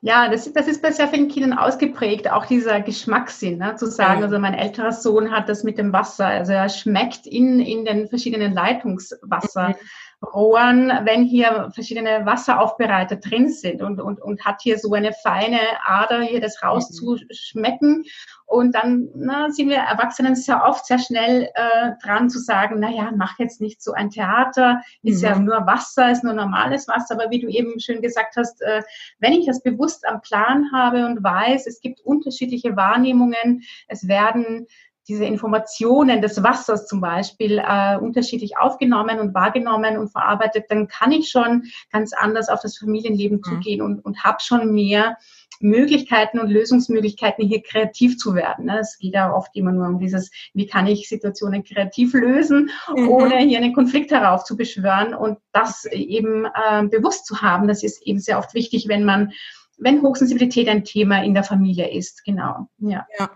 [0.02, 4.20] Ja, das, das ist bei sehr vielen Kindern ausgeprägt, auch dieser Geschmackssinn, ne, zu sagen,
[4.20, 4.26] ja.
[4.26, 8.08] also mein älterer Sohn hat das mit dem Wasser, also er schmeckt in, in den
[8.08, 9.70] verschiedenen Leitungswasser.
[9.70, 9.74] Mhm.
[10.22, 15.60] Rohren, wenn hier verschiedene Wasseraufbereiter drin sind und, und, und hat hier so eine feine
[15.84, 18.04] Ader, hier das rauszuschmecken.
[18.44, 22.90] Und dann na, sind wir Erwachsenen sehr oft sehr schnell äh, dran zu sagen, na
[22.90, 25.28] ja, mach jetzt nicht so ein Theater, ist mhm.
[25.28, 27.14] ja nur Wasser, ist nur normales Wasser.
[27.14, 28.82] Aber wie du eben schön gesagt hast, äh,
[29.20, 34.66] wenn ich das bewusst am Plan habe und weiß, es gibt unterschiedliche Wahrnehmungen, es werden
[35.10, 41.10] diese Informationen des Wassers zum Beispiel äh, unterschiedlich aufgenommen und wahrgenommen und verarbeitet, dann kann
[41.10, 43.42] ich schon ganz anders auf das Familienleben mhm.
[43.42, 45.16] zugehen und, und habe schon mehr
[45.58, 48.66] Möglichkeiten und Lösungsmöglichkeiten, hier kreativ zu werden.
[48.66, 48.78] Ne?
[48.78, 53.08] Es geht ja oft immer nur um dieses, wie kann ich Situationen kreativ lösen, mhm.
[53.08, 55.12] ohne hier einen Konflikt heraufzubeschwören.
[55.12, 59.32] Und das eben äh, bewusst zu haben, das ist eben sehr oft wichtig, wenn man,
[59.76, 62.24] wenn Hochsensibilität ein Thema in der Familie ist.
[62.24, 62.68] Genau.
[62.78, 63.06] Ja.
[63.18, 63.30] ja.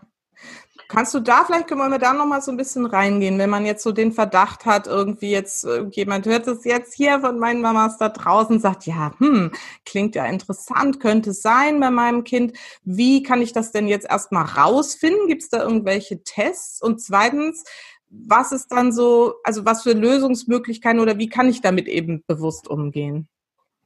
[0.88, 3.82] Kannst du da vielleicht, können wir da nochmal so ein bisschen reingehen, wenn man jetzt
[3.82, 7.96] so den Verdacht hat, irgendwie jetzt, äh, jemand hört es jetzt hier von meinen Mamas
[7.98, 9.50] da draußen, sagt, ja, hm,
[9.84, 12.56] klingt ja interessant, könnte sein bei meinem Kind.
[12.84, 15.26] Wie kann ich das denn jetzt erstmal rausfinden?
[15.26, 16.82] Gibt es da irgendwelche Tests?
[16.82, 17.64] Und zweitens,
[18.08, 22.68] was ist dann so, also was für Lösungsmöglichkeiten oder wie kann ich damit eben bewusst
[22.68, 23.28] umgehen?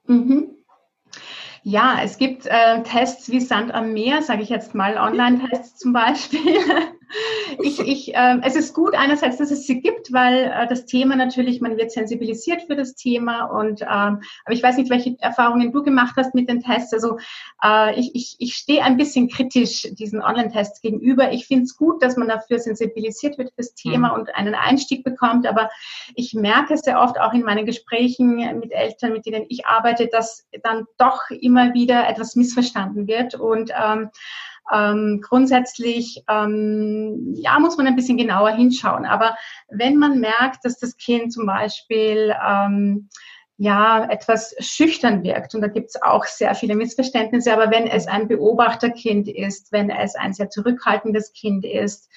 [0.06, 0.57] Mhm.
[1.62, 5.92] Ja, es gibt äh, Tests wie Sand am Meer, sage ich jetzt mal, Online-Tests zum
[5.92, 6.40] Beispiel.
[7.60, 11.16] ich, ich, äh, es ist gut einerseits, dass es sie gibt, weil äh, das Thema
[11.16, 15.72] natürlich, man wird sensibilisiert für das Thema und ähm, aber ich weiß nicht, welche Erfahrungen
[15.72, 16.92] du gemacht hast mit den Tests.
[16.92, 17.18] Also
[17.64, 21.32] äh, ich, ich, ich stehe ein bisschen kritisch diesen Online-Tests gegenüber.
[21.32, 24.14] Ich finde es gut, dass man dafür sensibilisiert wird für das Thema mhm.
[24.14, 25.70] und einen Einstieg bekommt, aber
[26.14, 30.46] ich merke sehr oft auch in meinen Gesprächen mit Eltern, mit denen ich arbeite, dass
[30.62, 34.10] dann doch immer wieder etwas missverstanden wird und ähm,
[34.72, 39.06] ähm, grundsätzlich ähm, ja, muss man ein bisschen genauer hinschauen.
[39.06, 39.36] Aber
[39.68, 43.08] wenn man merkt, dass das Kind zum Beispiel ähm,
[43.60, 45.54] ja, etwas schüchtern wirkt.
[45.54, 47.52] Und da gibt es auch sehr viele Missverständnisse.
[47.52, 52.08] Aber wenn es ein Beobachterkind ist, wenn es ein sehr zurückhaltendes Kind ist,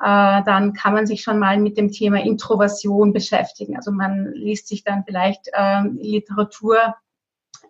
[0.00, 3.76] äh, dann kann man sich schon mal mit dem Thema Introversion beschäftigen.
[3.76, 6.96] Also man liest sich dann vielleicht äh, Literatur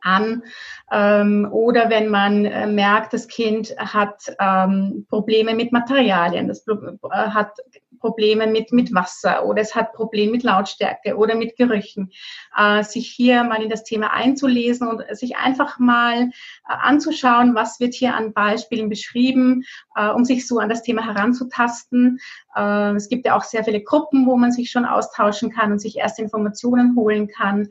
[0.06, 0.42] an.
[0.90, 6.74] Ähm, oder wenn man äh, merkt, das Kind hat ähm, Probleme mit Materialien, das äh,
[7.10, 7.58] hat
[7.98, 12.10] Probleme mit, mit Wasser oder es hat Probleme mit Lautstärke oder mit Gerüchen,
[12.56, 16.28] äh, sich hier mal in das Thema einzulesen und sich einfach mal äh,
[16.66, 22.18] anzuschauen, was wird hier an Beispielen beschrieben, äh, um sich so an das Thema heranzutasten.
[22.54, 25.78] Äh, es gibt ja auch sehr viele Gruppen, wo man sich schon austauschen kann und
[25.80, 27.68] sich erste Informationen holen kann.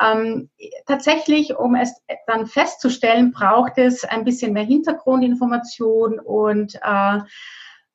[0.00, 0.50] Ähm,
[0.86, 7.18] tatsächlich, um es dann festzustellen, braucht es ein bisschen mehr Hintergrundinformation und äh,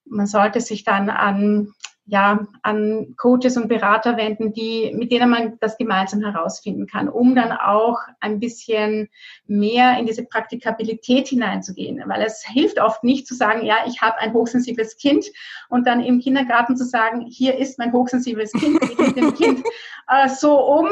[0.05, 1.73] man sollte sich dann an
[2.05, 7.33] ja, an Coaches und Berater wenden, die, mit denen man das gemeinsam herausfinden kann, um
[7.33, 9.09] dann auch ein bisschen
[9.47, 12.03] mehr in diese Praktikabilität hineinzugehen.
[12.05, 15.25] Weil es hilft oft nicht zu sagen, ja, ich habe ein hochsensibles Kind
[15.69, 19.65] und dann im Kindergarten zu sagen, hier ist mein hochsensibles Kind, ich gehe dem Kind
[20.09, 20.89] äh, so um,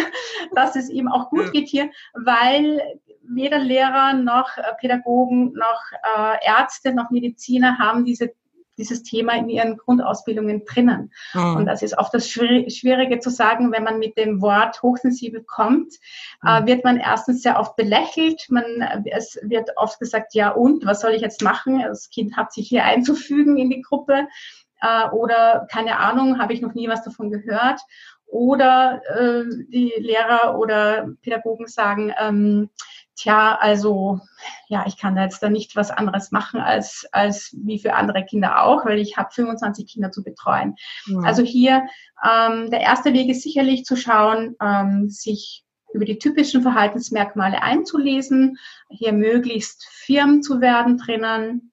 [0.54, 2.80] dass es ihm auch gut geht hier, weil
[3.26, 5.82] weder Lehrer noch äh, Pädagogen noch
[6.16, 8.32] äh, Ärzte noch Mediziner haben diese
[8.78, 11.12] dieses Thema in ihren Grundausbildungen drinnen.
[11.32, 11.56] Mhm.
[11.56, 15.94] Und das ist oft das Schwierige zu sagen, wenn man mit dem Wort hochsensibel kommt,
[16.44, 16.64] äh, mhm.
[16.64, 18.46] äh, wird man erstens sehr oft belächelt.
[18.48, 18.64] Man,
[19.04, 21.80] es wird oft gesagt, ja und, was soll ich jetzt machen?
[21.80, 24.26] Das Kind hat sich hier einzufügen in die Gruppe.
[24.80, 27.80] Äh, oder keine Ahnung, habe ich noch nie was davon gehört.
[28.26, 32.70] Oder äh, die Lehrer oder Pädagogen sagen, ähm,
[33.16, 34.20] tja, also
[34.68, 38.24] ja, ich kann da jetzt da nicht was anderes machen als, als wie für andere
[38.24, 40.76] Kinder auch, weil ich habe 25 Kinder zu betreuen.
[41.06, 41.24] Mhm.
[41.24, 41.86] Also hier,
[42.24, 48.58] ähm, der erste Weg ist sicherlich zu schauen, ähm, sich über die typischen Verhaltensmerkmale einzulesen,
[48.90, 51.72] hier möglichst firm zu werden drinnen,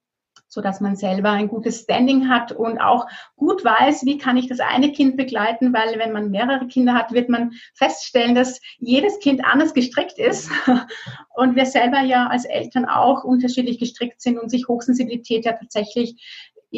[0.52, 4.50] so dass man selber ein gutes Standing hat und auch gut weiß, wie kann ich
[4.50, 9.20] das eine Kind begleiten, weil wenn man mehrere Kinder hat, wird man feststellen, dass jedes
[9.20, 10.52] Kind anders gestrickt ist
[11.36, 16.22] und wir selber ja als Eltern auch unterschiedlich gestrickt sind und sich Hochsensibilität ja tatsächlich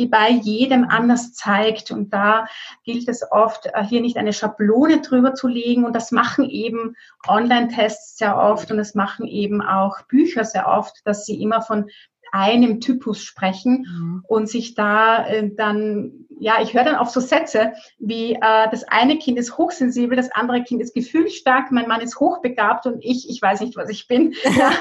[0.10, 1.92] bei jedem anders zeigt.
[1.92, 2.48] Und da
[2.84, 5.86] gilt es oft, äh, hier nicht eine Schablone drüber zu legen.
[5.86, 6.96] Und das machen eben
[7.28, 11.90] Online-Tests sehr oft und das machen eben auch Bücher sehr oft, dass sie immer von
[12.34, 14.24] einem Typus sprechen mhm.
[14.28, 18.84] und sich da äh, dann, ja, ich höre dann auf so Sätze wie, äh, das
[18.86, 23.30] eine Kind ist hochsensibel, das andere Kind ist gefühlsstark, mein Mann ist hochbegabt und ich,
[23.30, 24.34] ich weiß nicht, was ich bin.
[24.58, 24.72] ja,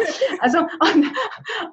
[0.41, 1.13] also, und,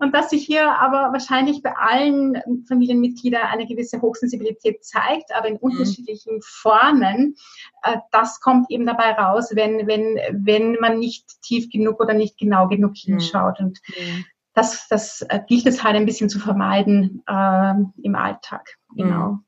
[0.02, 5.54] und dass sich hier aber wahrscheinlich bei allen Familienmitgliedern eine gewisse Hochsensibilität zeigt, aber in
[5.54, 5.60] mhm.
[5.62, 7.38] unterschiedlichen Formen,
[7.84, 12.38] äh, das kommt eben dabei raus, wenn, wenn, wenn man nicht tief genug oder nicht
[12.38, 13.14] genau genug mhm.
[13.14, 13.62] hinschaut.
[13.62, 14.26] Und mhm
[14.60, 18.78] das, das äh, gilt es halt ein bisschen zu vermeiden äh, im Alltag.
[18.96, 19.32] Genau.
[19.32, 19.44] Mhm.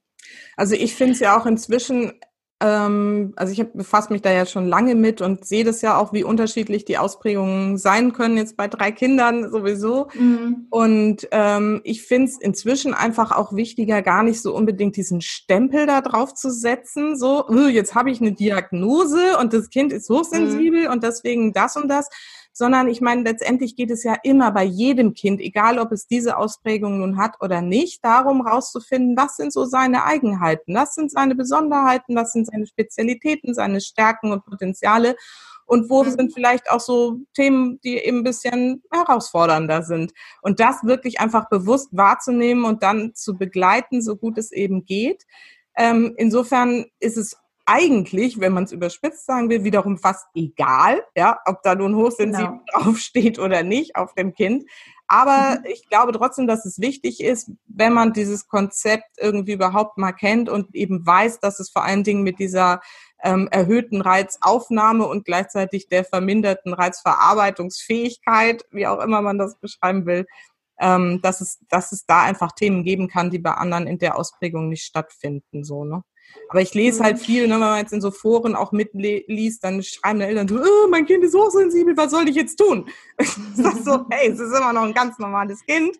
[0.56, 2.13] Also ich finde es ja auch inzwischen,
[2.62, 6.13] ähm, also ich befasse mich da ja schon lange mit und sehe das ja auch,
[6.13, 10.08] wie unterschiedlich die Ausprägungen sein können, jetzt bei drei Kindern sowieso.
[10.13, 10.67] Mhm.
[10.69, 15.88] Und ähm, ich finde es inzwischen einfach auch wichtiger, gar nicht so unbedingt diesen Stempel
[15.88, 20.86] da drauf zu setzen, so, jetzt habe ich eine Diagnose und das Kind ist hochsensibel
[20.86, 20.91] mhm.
[20.91, 22.08] und deswegen das und das
[22.54, 26.38] sondern ich meine, letztendlich geht es ja immer bei jedem Kind, egal ob es diese
[26.38, 31.36] Ausprägung nun hat oder nicht, darum rauszufinden, was sind so seine Eigenheiten, was sind seine
[31.36, 35.16] Besonderheiten, was sind seine Spezialitäten, seine Stärken und Potenziale
[35.66, 36.12] und wo mhm.
[36.12, 40.12] sind vielleicht auch so Themen, die eben ein bisschen herausfordernder sind.
[40.42, 45.24] Und das wirklich einfach bewusst wahrzunehmen und dann zu begleiten, so gut es eben geht.
[45.78, 51.39] Ähm, insofern ist es eigentlich, wenn man es überspitzt sagen will, wiederum fast egal, ja,
[51.45, 52.63] ob da nun hochsensibel genau.
[52.74, 54.65] draufsteht oder nicht auf dem Kind.
[55.08, 55.65] Aber mhm.
[55.65, 60.50] ich glaube trotzdem, dass es wichtig ist, wenn man dieses Konzept irgendwie überhaupt mal kennt
[60.50, 62.82] und eben weiß, dass es vor allen Dingen mit dieser
[63.24, 70.26] ähm, erhöhten Reizaufnahme und gleichzeitig der verminderten Reizverarbeitungsfähigkeit, wie auch immer man das beschreiben will,
[70.80, 74.17] ähm, dass es, dass es da einfach Themen geben kann, die bei anderen in der
[74.17, 76.04] Ausprägung nicht stattfinden, so, ne?
[76.50, 77.22] Aber ich lese halt mhm.
[77.22, 80.56] viel, ne, wenn man jetzt in so Foren auch mitliest, dann schreiben die Eltern so,
[80.56, 82.89] oh, mein Kind ist hochsensibel, was soll ich jetzt tun?
[83.22, 85.98] Ich sag so, hey, es ist immer noch ein ganz normales Kind.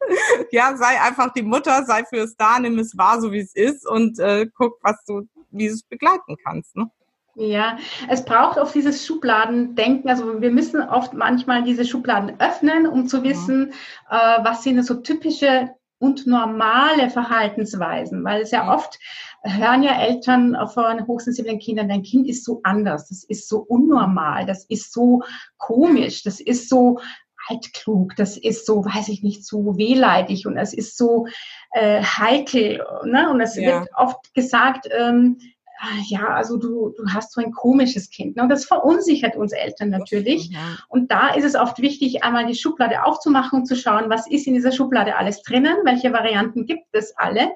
[0.52, 3.54] Ja, sei einfach die Mutter, sei für es da, nimm es wahr, so wie es
[3.56, 6.76] ist und äh, guck, was du, wie du es begleiten kannst.
[6.76, 6.90] Ne?
[7.36, 7.78] Ja,
[8.10, 10.10] es braucht auch dieses Schubladendenken.
[10.10, 13.74] Also wir müssen oft manchmal diese Schubladen öffnen, um zu wissen,
[14.10, 14.40] ja.
[14.40, 15.70] äh, was sind so typische
[16.02, 19.00] und normale Verhaltensweisen, weil es ja oft
[19.44, 24.46] hören ja Eltern von hochsensiblen Kindern, dein Kind ist so anders, das ist so unnormal,
[24.46, 25.22] das ist so
[25.58, 27.00] komisch, das ist so
[27.48, 31.28] altklug, das ist so, weiß ich nicht, so wehleidig und es ist so
[31.72, 32.84] äh, heikel.
[33.04, 33.30] Ne?
[33.30, 33.82] Und es ja.
[33.82, 35.38] wird oft gesagt, ähm,
[36.06, 38.36] ja, also du, du hast so ein komisches Kind.
[38.36, 38.44] Ne?
[38.44, 40.52] Und das verunsichert uns Eltern natürlich.
[40.90, 44.48] Und da ist es oft wichtig, einmal die Schublade aufzumachen und zu schauen, was ist
[44.48, 47.52] in dieser Schublade alles drinnen, welche Varianten gibt es alle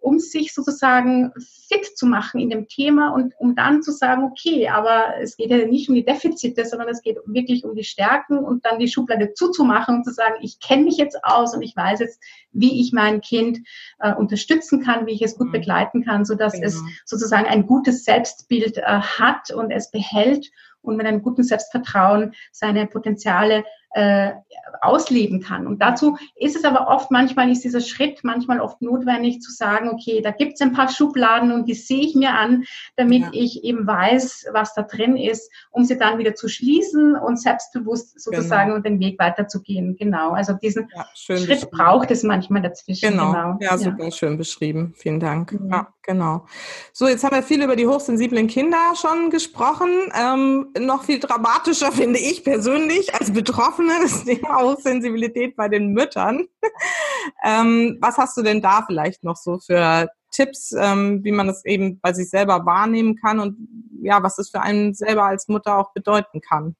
[0.00, 1.32] um sich sozusagen
[1.68, 5.50] fit zu machen in dem Thema und um dann zu sagen, okay, aber es geht
[5.50, 8.88] ja nicht um die Defizite, sondern es geht wirklich um die Stärken und dann die
[8.88, 12.80] Schublade zuzumachen und zu sagen, ich kenne mich jetzt aus und ich weiß jetzt, wie
[12.80, 13.58] ich mein Kind
[13.98, 15.52] äh, unterstützen kann, wie ich es gut mhm.
[15.52, 16.66] begleiten kann, so dass genau.
[16.66, 22.34] es sozusagen ein gutes Selbstbild äh, hat und es behält und mit einem guten Selbstvertrauen
[22.52, 24.32] seine Potenziale äh,
[24.80, 25.66] ausleben kann.
[25.66, 29.88] Und dazu ist es aber oft, manchmal ist dieser Schritt manchmal oft notwendig zu sagen,
[29.88, 32.64] okay, da gibt es ein paar Schubladen und die sehe ich mir an,
[32.96, 33.30] damit ja.
[33.32, 38.20] ich eben weiß, was da drin ist, um sie dann wieder zu schließen und selbstbewusst
[38.20, 38.82] sozusagen genau.
[38.82, 39.96] den Weg weiterzugehen.
[39.96, 40.32] Genau.
[40.32, 43.10] Also diesen ja, Schritt braucht es manchmal dazwischen.
[43.10, 43.32] Genau.
[43.32, 43.58] genau.
[43.60, 44.10] Ja, super ja.
[44.10, 44.94] schön beschrieben.
[44.96, 45.52] Vielen Dank.
[45.52, 45.70] Mhm.
[45.70, 46.46] Ja, genau.
[46.92, 49.90] So, jetzt haben wir viel über die hochsensiblen Kinder schon gesprochen.
[50.14, 55.92] Ähm, noch viel dramatischer finde ich persönlich als Betroffene Betroffene, das Thema Hochsensibilität bei den
[55.92, 56.46] Müttern.
[57.44, 61.64] ähm, was hast du denn da vielleicht noch so für Tipps, ähm, wie man das
[61.64, 63.56] eben bei sich selber wahrnehmen kann und
[64.02, 66.76] ja, was es für einen selber als Mutter auch bedeuten kann?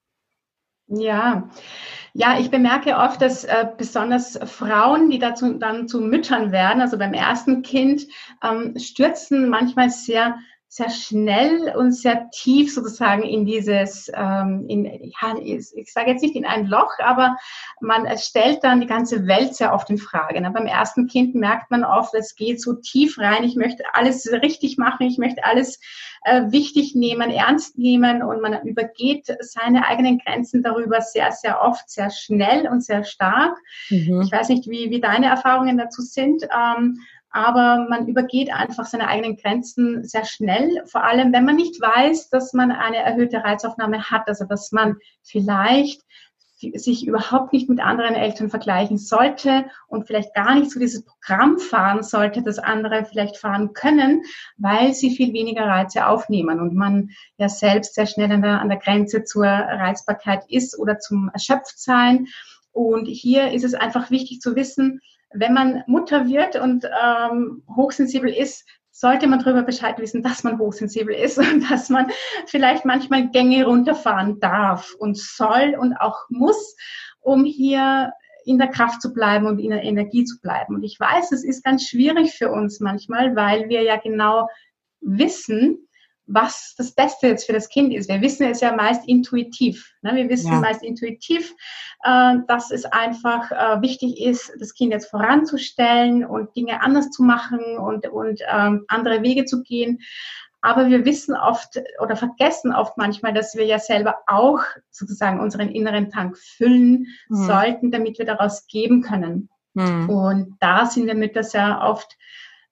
[0.91, 1.51] Ja,
[2.15, 6.97] ja, ich bemerke oft, dass äh, besonders Frauen, die dazu dann zu Müttern werden, also
[6.97, 8.07] beim ersten Kind,
[8.43, 10.39] ähm, stürzen manchmal sehr
[10.71, 16.23] sehr schnell und sehr tief sozusagen in dieses, ähm, in, ja, ich, ich sage jetzt
[16.23, 17.39] nicht in ein Loch, aber
[17.81, 20.41] man stellt dann die ganze Welt sehr oft in Frage.
[20.41, 20.51] Ne?
[20.51, 24.77] Beim ersten Kind merkt man oft, es geht so tief rein, ich möchte alles richtig
[24.77, 25.81] machen, ich möchte alles
[26.25, 31.89] äh, wichtig nehmen, ernst nehmen und man übergeht seine eigenen Grenzen darüber sehr, sehr oft,
[31.89, 33.57] sehr schnell und sehr stark.
[33.89, 34.21] Mhm.
[34.21, 36.43] Ich weiß nicht, wie, wie deine Erfahrungen dazu sind.
[36.45, 41.81] Ähm, aber man übergeht einfach seine eigenen Grenzen sehr schnell, vor allem wenn man nicht
[41.81, 46.03] weiß, dass man eine erhöhte Reizaufnahme hat, also dass man vielleicht
[46.75, 51.59] sich überhaupt nicht mit anderen Eltern vergleichen sollte und vielleicht gar nicht zu dieses Programm
[51.59, 54.23] fahren sollte, das andere vielleicht fahren können,
[54.57, 58.69] weil sie viel weniger Reize aufnehmen und man ja selbst sehr schnell an der, an
[58.69, 62.27] der Grenze zur Reizbarkeit ist oder zum Erschöpftsein.
[62.73, 65.01] Und hier ist es einfach wichtig zu wissen,
[65.33, 70.59] wenn man Mutter wird und ähm, hochsensibel ist, sollte man darüber Bescheid wissen, dass man
[70.59, 72.11] hochsensibel ist und dass man
[72.47, 76.77] vielleicht manchmal Gänge runterfahren darf und soll und auch muss,
[77.21, 78.13] um hier
[78.45, 80.75] in der Kraft zu bleiben und in der Energie zu bleiben.
[80.75, 84.49] Und ich weiß, es ist ganz schwierig für uns manchmal, weil wir ja genau
[85.01, 85.88] wissen,
[86.29, 88.09] was das Beste jetzt für das Kind ist.
[88.09, 89.95] Wir wissen es ja meist intuitiv.
[90.03, 90.15] Ne?
[90.15, 90.61] Wir wissen ja.
[90.61, 91.55] meist intuitiv,
[92.05, 97.23] äh, dass es einfach äh, wichtig ist, das Kind jetzt voranzustellen und Dinge anders zu
[97.23, 100.01] machen und, und ähm, andere Wege zu gehen.
[100.61, 104.61] Aber wir wissen oft oder vergessen oft manchmal, dass wir ja selber auch
[104.91, 107.47] sozusagen unseren inneren Tank füllen mhm.
[107.47, 109.49] sollten, damit wir daraus geben können.
[109.75, 110.11] Mhm.
[110.11, 112.17] Und da sind wir Mütter sehr oft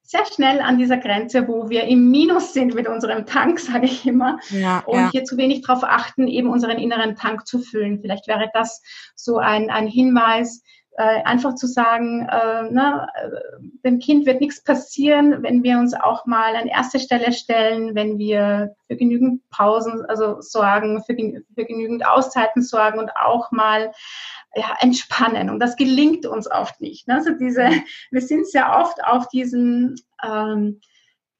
[0.06, 4.06] sehr schnell an dieser Grenze, wo wir im Minus sind mit unserem Tank, sage ich
[4.06, 4.38] immer.
[4.50, 5.10] Ja, und ja.
[5.10, 8.00] hier zu wenig darauf achten, eben unseren inneren Tank zu füllen.
[8.00, 8.82] Vielleicht wäre das
[9.14, 10.62] so ein, ein Hinweis,
[10.98, 13.30] äh, einfach zu sagen, äh, na, äh,
[13.84, 18.18] dem Kind wird nichts passieren, wenn wir uns auch mal an erste Stelle stellen, wenn
[18.18, 23.92] wir für genügend Pausen also sorgen, für, für genügend Auszeiten sorgen und auch mal
[24.56, 25.50] ja, entspannen.
[25.50, 27.06] Und das gelingt uns oft nicht.
[27.06, 27.14] Ne?
[27.14, 27.70] Also diese,
[28.10, 30.80] wir sind sehr oft auf diesem, ähm,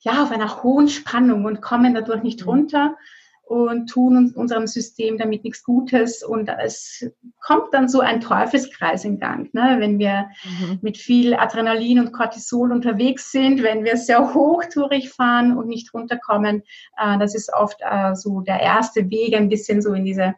[0.01, 2.49] ja, auf einer hohen Spannung und kommen dadurch nicht mhm.
[2.49, 2.97] runter
[3.43, 6.23] und tun uns, unserem System damit nichts Gutes.
[6.23, 7.09] Und es
[7.41, 9.77] kommt dann so ein Teufelskreis in Gang, ne?
[9.79, 10.81] wenn wir mhm.
[10.83, 16.65] mit viel Adrenalin und Cortisol unterwegs sind, wenn wir sehr hochtourig fahren und nicht runterkommen.
[16.99, 20.35] Äh, das ist oft äh, so der erste Weg, ein bisschen so in diese,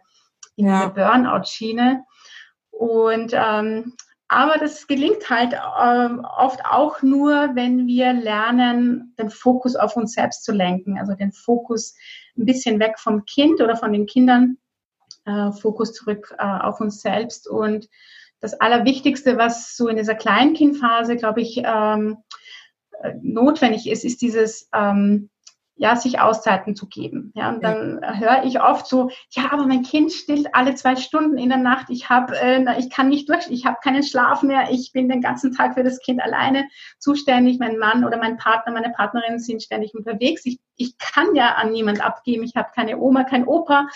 [0.54, 0.82] in ja.
[0.82, 2.04] diese Burnout-Schiene.
[2.78, 3.94] Und ähm,
[4.28, 10.12] Aber das gelingt halt äh, oft auch nur, wenn wir lernen, den Fokus auf uns
[10.12, 11.94] selbst zu lenken, also den Fokus
[12.36, 14.58] ein bisschen weg vom Kind oder von den Kindern,
[15.24, 17.48] äh, Fokus zurück äh, auf uns selbst.
[17.48, 17.88] Und
[18.40, 22.18] das Allerwichtigste, was so in dieser Kleinkindphase, glaube ich, ähm,
[23.02, 25.30] äh, notwendig ist, ist dieses ähm,
[25.78, 27.32] ja, sich Auszeiten zu geben.
[27.34, 28.14] Ja, und dann ja.
[28.14, 31.86] höre ich oft so, ja, aber mein Kind stillt alle zwei Stunden in der Nacht.
[31.88, 34.70] Ich habe, äh, ich kann nicht durch, ich habe keinen Schlaf mehr.
[34.70, 36.68] Ich bin den ganzen Tag für das Kind alleine
[36.98, 37.60] zuständig.
[37.60, 40.44] Mein Mann oder mein Partner, meine Partnerin sind ständig unterwegs.
[40.44, 42.42] Ich, ich kann ja an niemand abgeben.
[42.42, 43.88] Ich habe keine Oma, kein Opa,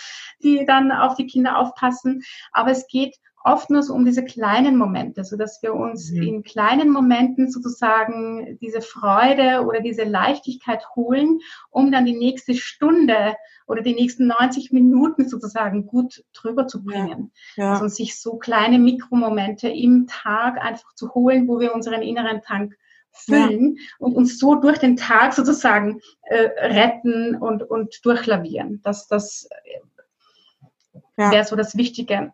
[0.42, 2.22] die dann auf die Kinder aufpassen.
[2.52, 6.22] Aber es geht oft nur so um diese kleinen Momente, so dass wir uns mhm.
[6.22, 11.40] in kleinen Momenten sozusagen diese Freude oder diese Leichtigkeit holen,
[11.70, 13.34] um dann die nächste Stunde
[13.66, 17.32] oder die nächsten 90 Minuten sozusagen gut drüber zu bringen.
[17.56, 17.64] Ja.
[17.64, 17.72] Ja.
[17.72, 22.76] Also sich so kleine Mikromomente im Tag einfach zu holen, wo wir unseren inneren Tank
[23.12, 23.82] füllen ja.
[23.98, 28.80] und uns so durch den Tag sozusagen äh, retten und, und durchlavieren.
[28.82, 29.48] Das, das
[31.16, 31.30] ja.
[31.30, 32.32] wäre so das Wichtige.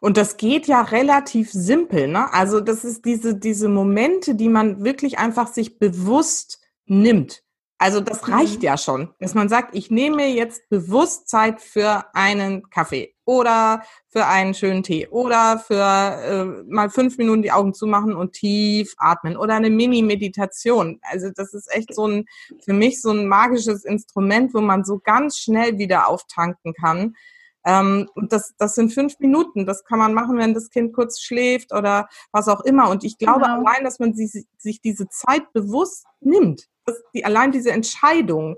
[0.00, 2.32] Und das geht ja relativ simpel, ne?
[2.32, 7.42] Also das ist diese, diese Momente, die man wirklich einfach sich bewusst nimmt.
[7.78, 8.64] Also das reicht mhm.
[8.64, 14.26] ja schon, dass man sagt, ich nehme jetzt bewusst Zeit für einen Kaffee oder für
[14.26, 19.36] einen schönen Tee oder für äh, mal fünf Minuten die Augen zumachen und tief atmen
[19.36, 21.00] oder eine Mini-Meditation.
[21.02, 22.26] Also das ist echt so ein,
[22.64, 27.16] für mich so ein magisches Instrument, wo man so ganz schnell wieder auftanken kann
[27.64, 29.66] ähm, und das, das sind fünf Minuten.
[29.66, 32.90] Das kann man machen, wenn das Kind kurz schläft oder was auch immer.
[32.90, 33.60] Und ich glaube genau.
[33.60, 38.56] allein, dass man sich, sich diese Zeit bewusst nimmt, dass die, allein diese Entscheidung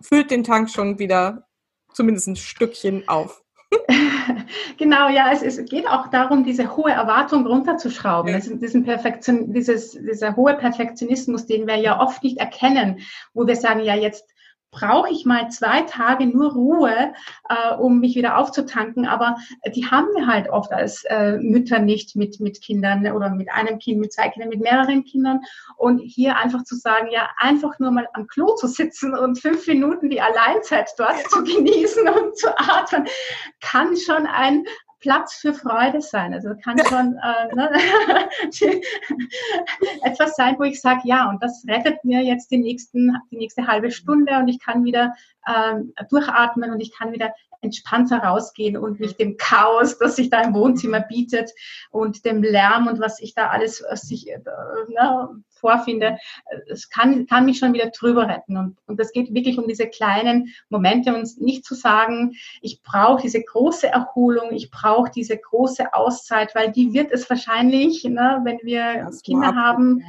[0.00, 1.46] füllt den Tank schon wieder
[1.92, 3.42] zumindest ein Stückchen auf.
[4.78, 8.32] genau, ja, es, es, geht auch darum, diese hohe Erwartung runterzuschrauben.
[8.32, 8.38] Ja.
[8.38, 13.00] diesen Perfektion, dieses, dieser hohe Perfektionismus, den wir ja oft nicht erkennen,
[13.34, 14.35] wo wir sagen, ja, jetzt
[14.78, 17.12] brauche ich mal zwei Tage nur Ruhe,
[17.48, 19.06] äh, um mich wieder aufzutanken.
[19.06, 19.36] Aber
[19.74, 23.78] die haben wir halt oft als äh, Mütter nicht mit, mit Kindern oder mit einem
[23.78, 25.40] Kind, mit zwei Kindern, mit mehreren Kindern.
[25.76, 29.66] Und hier einfach zu sagen, ja, einfach nur mal am Klo zu sitzen und fünf
[29.66, 33.06] Minuten die Alleinzeit dort zu genießen und zu atmen,
[33.60, 34.64] kann schon ein,
[35.00, 36.32] Platz für Freude sein.
[36.34, 37.70] Also kann schon äh, ne,
[40.04, 43.66] etwas sein, wo ich sage, ja, und das rettet mir jetzt die, nächsten, die nächste
[43.66, 45.14] halbe Stunde und ich kann wieder
[45.46, 50.40] ähm, durchatmen und ich kann wieder entspannter rausgehen und nicht dem Chaos, das sich da
[50.42, 51.50] im Wohnzimmer bietet
[51.90, 54.38] und dem Lärm und was ich da alles was ich, äh,
[54.88, 56.18] ne, vorfinde,
[56.68, 58.56] es kann, kann mich schon wieder drüber retten.
[58.56, 63.22] Und, und das geht wirklich um diese kleinen Momente und nicht zu sagen, ich brauche
[63.22, 68.58] diese große Erholung, ich brauche diese große Auszeit, weil die wird es wahrscheinlich, ne, wenn
[68.62, 70.02] wir Kinder haben,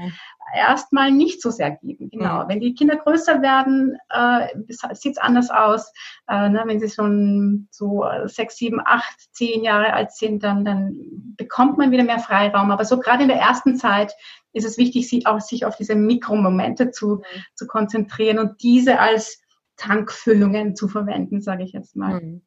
[0.54, 2.10] erstmal nicht so sehr geben.
[2.10, 2.44] Genau.
[2.44, 2.50] Mhm.
[2.50, 4.48] Wenn die Kinder größer werden, äh,
[4.94, 5.92] sieht es anders aus.
[6.28, 10.96] Äh, ne, wenn sie schon so sechs, sieben, acht, zehn Jahre alt sind, dann, dann
[11.38, 12.72] bekommt man wieder mehr Freiraum.
[12.72, 14.14] Aber so gerade in der ersten Zeit
[14.54, 17.24] ist es wichtig, sich, auch, sich auf diese Mikromomente zu, mhm.
[17.56, 19.42] zu konzentrieren und diese als
[19.78, 22.22] Tankfüllungen zu verwenden, sage ich jetzt mal.
[22.22, 22.42] Mhm.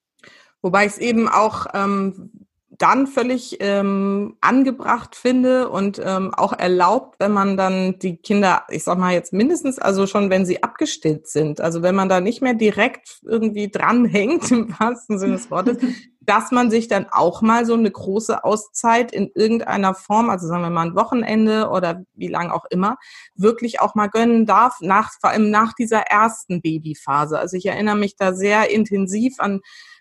[0.63, 2.47] Wobei ich es eben auch ähm,
[2.81, 8.85] dann völlig ähm, angebracht finde und ähm, auch erlaubt, wenn man dann die Kinder, ich
[8.85, 12.41] sag mal jetzt mindestens, also schon wenn sie abgestillt sind, also wenn man da nicht
[12.41, 15.77] mehr direkt irgendwie dranhängt, im wahrsten Sinne des Wortes,
[16.21, 20.63] dass man sich dann auch mal so eine große Auszeit in irgendeiner Form, also sagen
[20.63, 22.97] wir mal ein Wochenende oder wie lang auch immer,
[23.35, 27.39] wirklich auch mal gönnen darf, nach, vor allem nach dieser ersten Babyphase.
[27.39, 29.61] Also ich erinnere mich da sehr intensiv an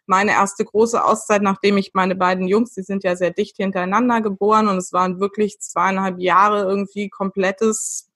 [0.09, 4.21] meine erste große Auszeit, nachdem ich meine beiden Jungs, die sind ja sehr dicht hintereinander
[4.21, 8.11] geboren und es waren wirklich zweieinhalb Jahre irgendwie komplettes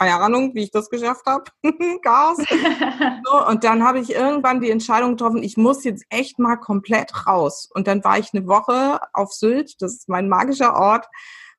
[0.00, 1.44] keine Ahnung, wie ich das geschafft habe.
[2.02, 2.38] Gas.
[3.24, 7.26] so, und dann habe ich irgendwann die Entscheidung getroffen, ich muss jetzt echt mal komplett
[7.26, 7.68] raus.
[7.74, 11.06] Und dann war ich eine Woche auf Sylt, das ist mein magischer Ort,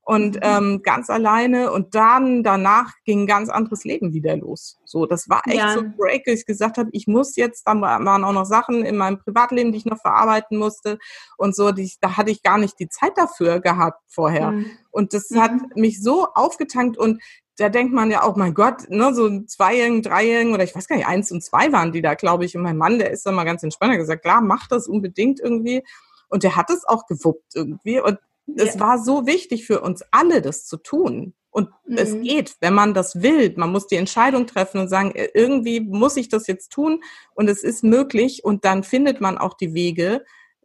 [0.03, 0.41] und mhm.
[0.41, 4.79] ähm, ganz alleine und dann danach ging ein ganz anderes Leben wieder los.
[4.83, 5.73] So, das war echt ja.
[5.73, 8.83] so ein Break, dass ich gesagt habe, ich muss jetzt, dann waren auch noch Sachen
[8.83, 10.97] in meinem Privatleben, die ich noch verarbeiten musste
[11.37, 14.51] und so, die, da hatte ich gar nicht die Zeit dafür gehabt vorher.
[14.51, 14.65] Mhm.
[14.89, 15.41] Und das mhm.
[15.41, 17.21] hat mich so aufgetankt und
[17.57, 20.95] da denkt man ja auch, mein Gott, ne, so Zweijährigen, Dreijährigen oder ich weiß gar
[20.95, 22.55] nicht, eins und zwei waren die da, glaube ich.
[22.57, 25.83] Und mein Mann, der ist dann mal ganz entspannt, gesagt, klar, mach das unbedingt irgendwie.
[26.27, 27.99] Und der hat es auch gewuppt irgendwie.
[27.99, 28.17] Und
[28.55, 31.33] es war so wichtig für uns alle, das zu tun.
[31.51, 31.97] Und mhm.
[31.97, 33.53] es geht, wenn man das will.
[33.57, 37.49] Man muss die Entscheidung treffen und sagen, äh, irgendwie muss ich das jetzt tun und
[37.49, 40.23] es ist möglich und dann findet man auch die Wege,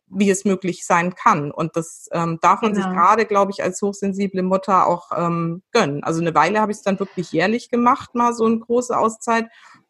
[0.09, 1.51] wie es möglich sein kann.
[1.51, 2.87] Und das ähm, darf man genau.
[2.87, 6.05] sich gerade, glaube ich, als hochsensible Mutter auch ähm, gönnen.
[6.05, 9.47] Also eine Weile habe ich es dann wirklich jährlich gemacht, mal so eine große Auszeit.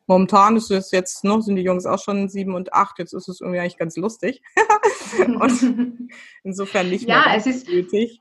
[0.07, 3.29] Momentan ist es jetzt noch, sind die Jungs auch schon sieben und acht, jetzt ist
[3.29, 4.43] es irgendwie eigentlich ganz lustig.
[5.19, 6.11] und
[6.45, 8.21] insofern nicht ja, mehr es ist, nötig.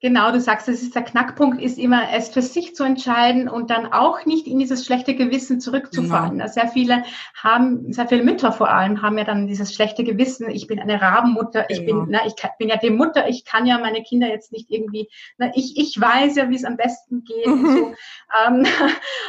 [0.00, 3.70] Genau, du sagst, das ist der Knackpunkt, ist immer, es für sich zu entscheiden und
[3.70, 6.38] dann auch nicht in dieses schlechte Gewissen zurückzufallen.
[6.38, 6.46] Genau.
[6.46, 7.04] Sehr viele
[7.42, 10.50] haben, sehr viele Mütter vor allem, haben ja dann dieses schlechte Gewissen.
[10.50, 12.06] Ich bin eine Rabenmutter, ich bin, genau.
[12.08, 15.50] na, ich bin ja die Mutter, ich kann ja meine Kinder jetzt nicht irgendwie, na,
[15.54, 17.46] ich, ich weiß ja, wie es am besten geht.
[17.46, 17.64] Mhm.
[17.64, 17.94] Und, so.
[18.46, 18.66] ähm,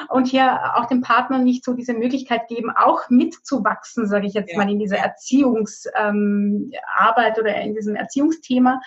[0.10, 4.52] und hier auch dem Partner nicht so diese Möglichkeit geben, auch mitzuwachsen, sage ich jetzt
[4.52, 4.58] ja.
[4.58, 6.74] mal, in dieser Erziehungsarbeit
[7.38, 8.82] ähm, oder in diesem Erziehungsthema.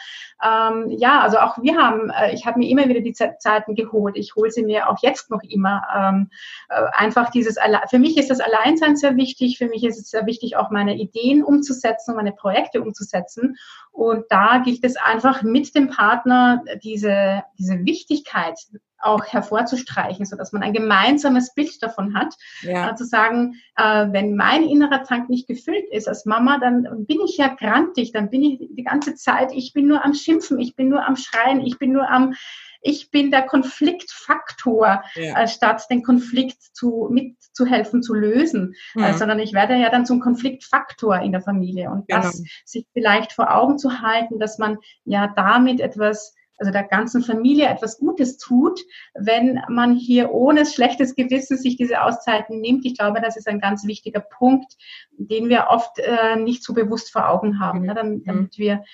[0.45, 4.17] Ähm, ja, also auch wir haben, äh, ich habe mir immer wieder die Zeiten geholt.
[4.17, 5.83] Ich hole sie mir auch jetzt noch immer.
[5.97, 6.31] Ähm,
[6.69, 7.57] äh, einfach dieses,
[7.89, 9.57] für mich ist das Alleinsein sehr wichtig.
[9.57, 13.57] Für mich ist es sehr wichtig, auch meine Ideen umzusetzen, meine Projekte umzusetzen.
[13.93, 18.59] Und da gilt es einfach mit dem Partner diese, diese Wichtigkeit
[19.01, 22.91] auch hervorzustreichen, so dass man ein gemeinsames Bild davon hat, ja.
[22.91, 27.19] äh, zu sagen, äh, wenn mein innerer Tank nicht gefüllt ist als Mama, dann bin
[27.25, 30.77] ich ja grantig, dann bin ich die ganze Zeit, ich bin nur am Schimpfen, ich
[30.77, 32.35] bin nur am Schreien, ich bin nur am,
[32.81, 35.43] ich bin der Konfliktfaktor, ja.
[35.43, 39.03] äh, statt den Konflikt zu, mitzuhelfen, zu lösen, mhm.
[39.03, 42.23] äh, sondern ich werde ja dann zum Konfliktfaktor in der Familie und genau.
[42.23, 47.23] das sich vielleicht vor Augen zu halten, dass man ja damit etwas also der ganzen
[47.23, 48.81] Familie etwas Gutes tut,
[49.15, 52.85] wenn man hier ohne schlechtes Gewissen sich diese Auszeiten nimmt.
[52.85, 54.75] Ich glaube, das ist ein ganz wichtiger Punkt,
[55.13, 57.95] den wir oft äh, nicht so bewusst vor Augen haben, ne?
[57.95, 58.25] damit, mhm.
[58.25, 58.85] damit wir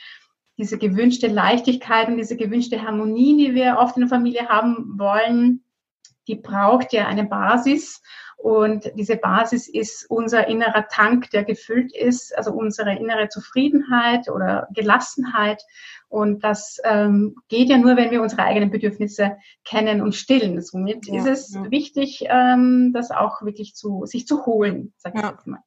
[0.57, 5.65] diese gewünschte Leichtigkeit und diese gewünschte Harmonie, die wir oft in der Familie haben wollen,
[6.29, 8.03] die braucht ja eine Basis.
[8.45, 14.69] Und diese Basis ist unser innerer Tank, der gefüllt ist, also unsere innere Zufriedenheit oder
[14.75, 15.63] Gelassenheit.
[16.11, 20.61] Und das ähm, geht ja nur, wenn wir unsere eigenen Bedürfnisse kennen und stillen.
[20.61, 21.71] Somit ja, ist es ja.
[21.71, 25.31] wichtig, ähm, das auch wirklich zu sich zu holen, sag ich ja.
[25.31, 25.61] jetzt mal.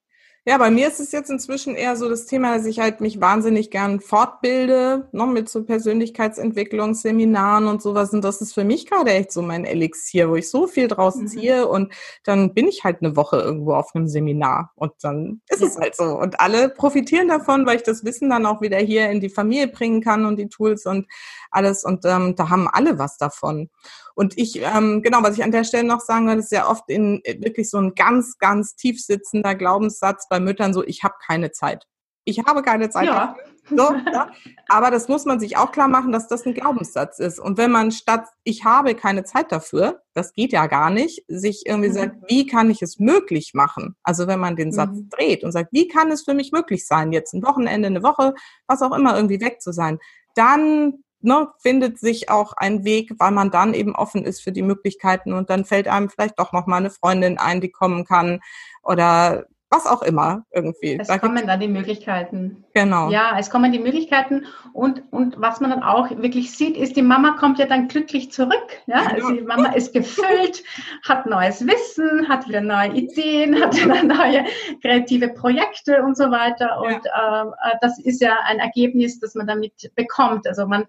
[0.47, 3.19] Ja, bei mir ist es jetzt inzwischen eher so das Thema, dass ich halt mich
[3.19, 8.13] wahnsinnig gern fortbilde, noch mit so Persönlichkeitsentwicklungsseminaren und sowas.
[8.13, 11.17] Und das ist für mich gerade echt so mein Elixier, wo ich so viel draus
[11.17, 11.27] mhm.
[11.27, 11.67] ziehe.
[11.67, 11.91] Und
[12.23, 14.71] dann bin ich halt eine Woche irgendwo auf einem Seminar.
[14.75, 15.67] Und dann ist ja.
[15.67, 16.17] es halt so.
[16.17, 19.67] Und alle profitieren davon, weil ich das Wissen dann auch wieder hier in die Familie
[19.67, 21.07] bringen kann und die Tools und
[21.51, 21.83] alles.
[21.83, 23.69] Und ähm, da haben alle was davon.
[24.18, 26.89] Und ich, ähm, genau, was ich an der Stelle noch sagen würde, ist ja oft
[26.89, 31.13] in äh, wirklich so ein ganz, ganz tief sitzender Glaubenssatz bei Müttern so, ich habe
[31.24, 31.86] keine Zeit.
[32.24, 33.05] Ich habe keine Zeit.
[33.05, 33.36] Ja.
[33.70, 34.32] So, ja.
[34.70, 37.39] Aber das muss man sich auch klar machen, dass das ein Glaubenssatz ist.
[37.39, 41.68] Und wenn man statt ich habe keine Zeit dafür, das geht ja gar nicht, sich
[41.68, 41.93] irgendwie mhm.
[41.93, 43.97] sagt, wie kann ich es möglich machen?
[44.01, 45.09] Also wenn man den Satz mhm.
[45.09, 48.34] dreht und sagt, wie kann es für mich möglich sein, jetzt ein Wochenende, eine Woche,
[48.65, 49.99] was auch immer, irgendwie weg zu sein,
[50.34, 54.61] dann ne, findet sich auch ein Weg, weil man dann eben offen ist für die
[54.61, 58.39] Möglichkeiten und dann fällt einem vielleicht doch noch mal eine Freundin ein, die kommen kann
[58.84, 60.97] oder was auch immer irgendwie.
[60.99, 62.63] Es da kommen dann die Möglichkeiten.
[62.74, 63.09] Genau.
[63.09, 67.01] Ja, es kommen die Möglichkeiten und, und was man dann auch wirklich sieht, ist, die
[67.01, 68.82] Mama kommt ja dann glücklich zurück.
[68.86, 69.07] Ja?
[69.07, 70.63] Also die Mama ist gefüllt,
[71.03, 74.45] hat neues Wissen, hat wieder neue Ideen, hat wieder neue
[74.82, 76.80] kreative Projekte und so weiter.
[76.82, 77.41] Und ja.
[77.41, 80.47] Ähm, äh, das ist ja ein Ergebnis, das man damit bekommt.
[80.47, 80.86] Also man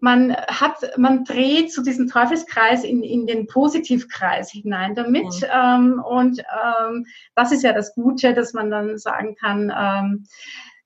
[0.00, 5.24] man hat, man dreht zu so diesem Teufelskreis in, in den Positivkreis hinein damit.
[5.24, 5.44] Mhm.
[5.52, 10.26] Ähm, und ähm, das ist ja das Gute, dass man dann sagen kann, ähm,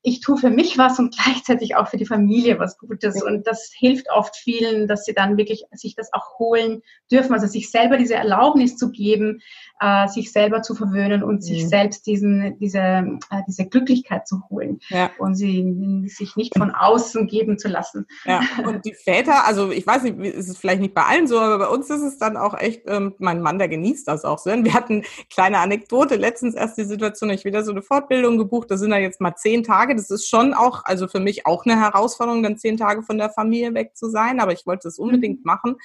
[0.02, 3.22] ich tue für mich was und gleichzeitig auch für die Familie was Gutes.
[3.22, 7.46] Und das hilft oft vielen, dass sie dann wirklich sich das auch holen dürfen, also
[7.46, 9.40] sich selber diese Erlaubnis zu geben,
[9.80, 11.40] äh, sich selber zu verwöhnen und mhm.
[11.40, 15.10] sich selbst diesen, diese, äh, diese Glücklichkeit zu holen ja.
[15.18, 18.06] und sie sich nicht von außen geben zu lassen.
[18.24, 21.38] Ja, und die Väter, also ich weiß nicht, ist es vielleicht nicht bei allen so,
[21.38, 24.38] aber bei uns ist es dann auch echt, ähm, mein Mann, der genießt das auch
[24.38, 24.50] so.
[24.52, 28.76] Wir hatten kleine Anekdote, letztens erst die Situation, ich wieder so eine Fortbildung gebucht, da
[28.76, 31.80] sind da jetzt mal zehn Tage, das ist schon auch, also für mich auch eine
[31.80, 35.40] Herausforderung, dann zehn Tage von der Familie weg zu sein, aber ich wollte es unbedingt
[35.40, 35.46] mhm.
[35.46, 35.76] machen.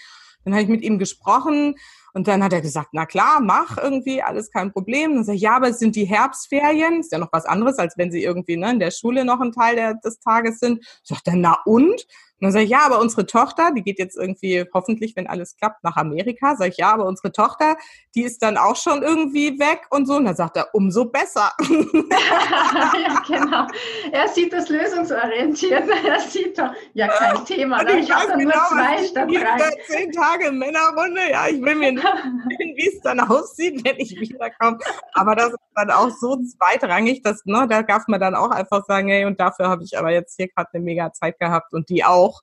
[0.43, 1.75] Dann habe ich mit ihm gesprochen
[2.13, 5.15] und dann hat er gesagt, na klar, mach irgendwie, alles kein Problem.
[5.15, 7.97] Dann sage ich, ja, aber es sind die Herbstferien, ist ja noch was anderes, als
[7.97, 10.85] wenn sie irgendwie ne, in der Schule noch ein Teil der, des Tages sind.
[11.03, 12.07] Sagt er, na und?
[12.39, 15.55] Und dann sage ich, ja, aber unsere Tochter, die geht jetzt irgendwie hoffentlich, wenn alles
[15.55, 16.55] klappt, nach Amerika.
[16.55, 17.77] Sage ich, ja, aber unsere Tochter,
[18.13, 20.17] die ist dann auch schon irgendwie weg und so.
[20.17, 21.51] Und dann sagt er, umso besser.
[21.59, 23.67] ja, genau.
[24.11, 25.83] Er sieht das lösungsorientiert.
[26.07, 27.83] Er sieht doch, ja, kein Thema.
[27.83, 27.99] Ne?
[27.99, 29.69] Ich, ich habe genau, nur zwei statt drei.
[29.87, 31.21] Zehn Tage Männerrunde.
[31.31, 34.77] Ja, ich will mir nicht sehen, wie es dann aussieht, wenn ich wiederkomme.
[35.13, 38.85] Aber das ist dann auch so zweitrangig, dass, ne, da darf man dann auch einfach
[38.85, 41.89] sagen, hey, und dafür habe ich aber jetzt hier gerade eine mega Zeit gehabt und
[41.89, 42.41] die auch auch.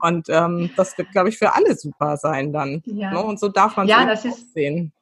[0.00, 2.82] Und ähm, das wird, glaube ich, für alle super sein dann.
[2.84, 3.12] Ja.
[3.12, 3.22] Ne?
[3.22, 4.92] Und so darf man ja, es auch sehen.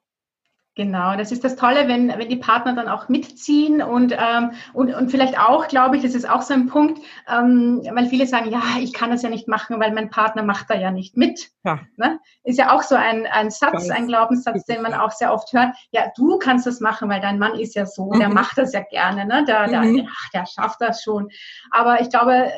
[0.77, 4.95] Genau, das ist das Tolle, wenn, wenn die Partner dann auch mitziehen und, ähm, und,
[4.95, 8.53] und vielleicht auch, glaube ich, das ist auch so ein Punkt, ähm, weil viele sagen,
[8.53, 11.51] ja, ich kann das ja nicht machen, weil mein Partner macht da ja nicht mit.
[11.65, 11.81] Ja.
[11.97, 12.21] Ne?
[12.45, 15.75] Ist ja auch so ein, ein Satz, ein Glaubenssatz, den man auch sehr oft hört.
[15.91, 18.21] Ja, du kannst das machen, weil dein Mann ist ja so, mhm.
[18.21, 19.45] der macht das ja gerne, ne?
[19.45, 20.09] der, der, mhm.
[20.09, 21.29] ach, der schafft das schon.
[21.73, 22.53] Aber ich glaube,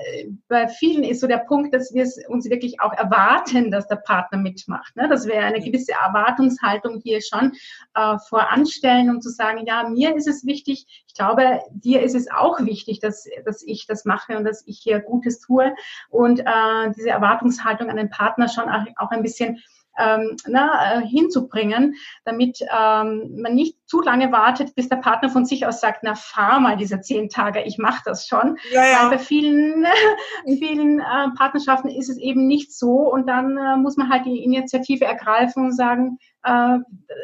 [0.48, 3.96] bei vielen ist so der Punkt, dass wir es uns wirklich auch erwarten, dass der
[3.96, 4.94] Partner mitmacht.
[4.96, 5.08] Ne?
[5.08, 7.52] Dass wir eine gewisse Erwartungshaltung hier schon
[7.94, 12.14] äh, äh, voranstellen, um zu sagen, ja, mir ist es wichtig, ich glaube, dir ist
[12.14, 15.74] es auch wichtig, dass, dass ich das mache und dass ich hier Gutes tue.
[16.08, 19.60] Und äh, diese Erwartungshaltung an den Partner schon auch, auch ein bisschen
[19.98, 25.44] ähm, na, äh, hinzubringen, damit ähm, man nicht zu lange wartet, bis der Partner von
[25.44, 28.58] sich aus sagt, na fahr mal diese zehn Tage, ich mache das schon.
[28.70, 29.08] Ja, ja.
[29.08, 29.86] Bei vielen,
[30.46, 34.42] vielen äh, Partnerschaften ist es eben nicht so und dann äh, muss man halt die
[34.42, 36.78] Initiative ergreifen und sagen, äh,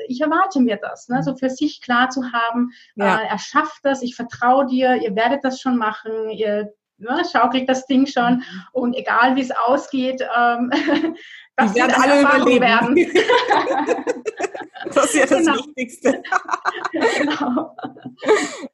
[0.08, 1.22] ich erwarte mir das, ne?
[1.22, 3.18] so für sich klar zu haben, ja.
[3.18, 7.68] äh, er schafft das, ich vertraue dir, ihr werdet das schon machen, ihr ne, schaukelt
[7.68, 8.44] das Ding schon mhm.
[8.72, 10.70] und egal wie es ausgeht, ähm,
[11.58, 12.60] das werden alle überleben.
[12.60, 12.96] Werden.
[14.94, 15.54] das ist ja das genau.
[15.54, 16.22] Wichtigste.
[16.92, 17.76] genau.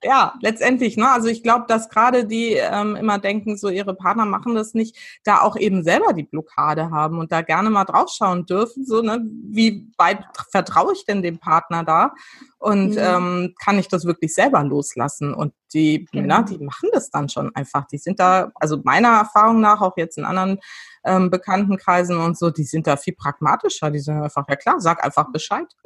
[0.02, 1.10] Ja, letztendlich, ne?
[1.10, 4.96] Also ich glaube, dass gerade die ähm, immer denken, so ihre Partner machen das nicht,
[5.24, 9.24] da auch eben selber die Blockade haben und da gerne mal draufschauen dürfen, so, ne,
[9.24, 12.12] wie weit vertraue ich denn dem Partner da?
[12.58, 12.98] Und mhm.
[12.98, 15.32] ähm, kann ich das wirklich selber loslassen?
[15.32, 16.22] Und die genau.
[16.22, 17.86] Männer, die machen das dann schon einfach.
[17.86, 20.60] Die sind da, also meiner Erfahrung nach, auch jetzt in anderen
[21.04, 23.90] ähm, Bekanntenkreisen und so, die sind da viel pragmatischer.
[23.90, 25.66] Die sagen einfach, ja klar, sag einfach Bescheid.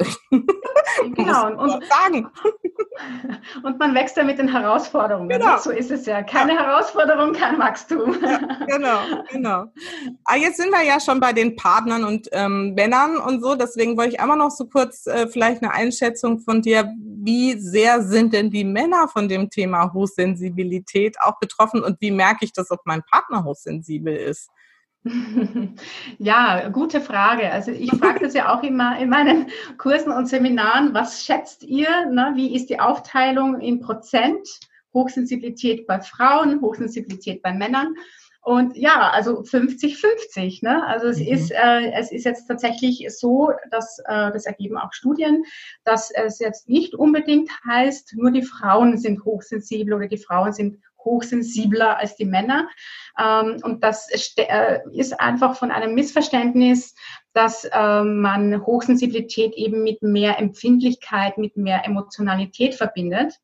[1.14, 1.56] genau.
[1.56, 2.28] und, sagen.
[3.62, 5.28] und man wächst ja mit den Herausforderungen.
[5.28, 5.58] Genau.
[5.58, 6.22] So ist es ja.
[6.22, 6.60] Keine ja.
[6.60, 8.16] Herausforderung, kein Wachstum.
[8.22, 8.98] Ja, genau,
[9.30, 9.50] genau.
[9.50, 9.72] Aber
[10.24, 13.56] ah, jetzt sind wir ja schon bei den Partnern und ähm, Männern und so.
[13.56, 16.92] Deswegen wollte ich einmal noch so kurz äh, vielleicht eine Einschätzung von dir.
[16.96, 22.44] Wie sehr sind denn die Männer von dem Thema Hochsensibilität auch betroffen und wie merke
[22.44, 24.50] ich das, ob mein Partner hochsensibel ist?
[26.18, 27.51] Ja, gute Frage.
[27.51, 29.46] Also ich frage das ja auch immer in meinen
[29.78, 30.94] Kursen und Seminaren.
[30.94, 32.07] Was schätzt ihr?
[32.07, 32.32] Ne?
[32.34, 34.49] Wie ist die Aufteilung in Prozent?
[34.94, 37.94] Hochsensibilität bei Frauen, Hochsensibilität bei Männern.
[38.40, 40.64] Und ja, also 50-50.
[40.64, 40.84] Ne?
[40.86, 41.26] Also es mhm.
[41.26, 45.44] ist äh, es ist jetzt tatsächlich so, dass äh, das ergeben auch Studien,
[45.84, 50.78] dass es jetzt nicht unbedingt heißt, nur die Frauen sind hochsensibel oder die Frauen sind
[51.09, 52.68] hochsensibler als die Männer.
[53.18, 56.94] Ähm, und das äh, ist einfach von einem Missverständnis,
[57.32, 63.34] dass ähm, man Hochsensibilität eben mit mehr Empfindlichkeit, mit mehr Emotionalität verbindet.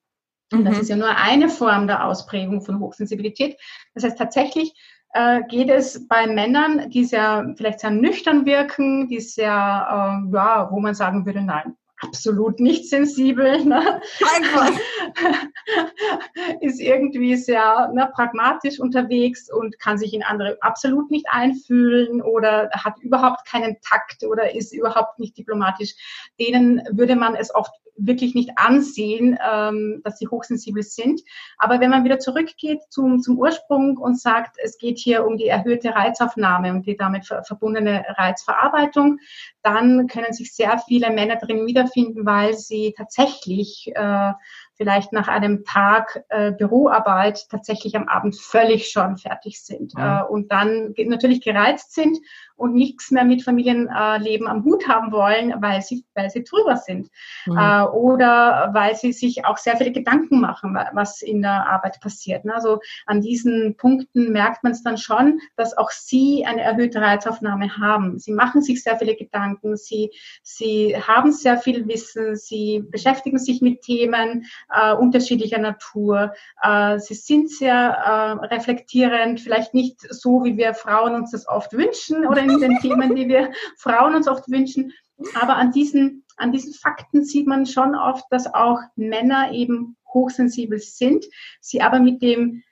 [0.53, 0.81] Und das mhm.
[0.81, 3.57] ist ja nur eine Form der Ausprägung von Hochsensibilität.
[3.95, 4.75] Das heißt, tatsächlich
[5.15, 10.69] äh, geht es bei Männern, die sehr, vielleicht sehr nüchtern wirken, die sehr, äh, ja,
[10.71, 13.45] wo man sagen würde, nein, absolut nicht sensibel.
[13.65, 14.01] Ne?
[14.35, 14.71] Einfach.
[16.61, 22.69] ist irgendwie sehr ne, pragmatisch unterwegs und kann sich in andere absolut nicht einfühlen oder
[22.73, 25.95] hat überhaupt keinen Takt oder ist überhaupt nicht diplomatisch.
[26.39, 31.21] Denen würde man es oft wirklich nicht ansehen, ähm, dass sie hochsensibel sind.
[31.59, 35.49] Aber wenn man wieder zurückgeht zum, zum Ursprung und sagt, es geht hier um die
[35.49, 39.19] erhöhte Reizaufnahme und die damit verbundene Reizverarbeitung,
[39.63, 44.33] dann können sich sehr viele Männer drin wiederfinden, weil sie tatsächlich äh,
[44.77, 50.03] vielleicht nach einem Tag äh, Büroarbeit tatsächlich am Abend völlig schon fertig sind mhm.
[50.03, 52.19] äh, und dann natürlich gereizt sind
[52.65, 57.11] und nichts mehr mit Familienleben am Hut haben wollen, weil sie, weil sie drüber sind.
[57.47, 57.59] Mhm.
[57.59, 62.47] Äh, oder weil sie sich auch sehr viele Gedanken machen, was in der Arbeit passiert.
[62.47, 62.55] Ne?
[62.55, 67.77] Also an diesen Punkten merkt man es dann schon, dass auch sie eine erhöhte Reizaufnahme
[67.77, 68.19] haben.
[68.19, 70.11] Sie machen sich sehr viele Gedanken, sie,
[70.43, 76.33] sie haben sehr viel Wissen, sie beschäftigen sich mit Themen äh, unterschiedlicher Natur.
[76.63, 81.75] Äh, sie sind sehr äh, reflektierend, vielleicht nicht so, wie wir Frauen uns das oft
[81.75, 84.93] wünschen oder in den Themen, die wir Frauen uns oft wünschen.
[85.41, 90.79] Aber an diesen, an diesen Fakten sieht man schon oft, dass auch Männer eben hochsensibel
[90.79, 91.25] sind,
[91.61, 92.63] sie aber mit dem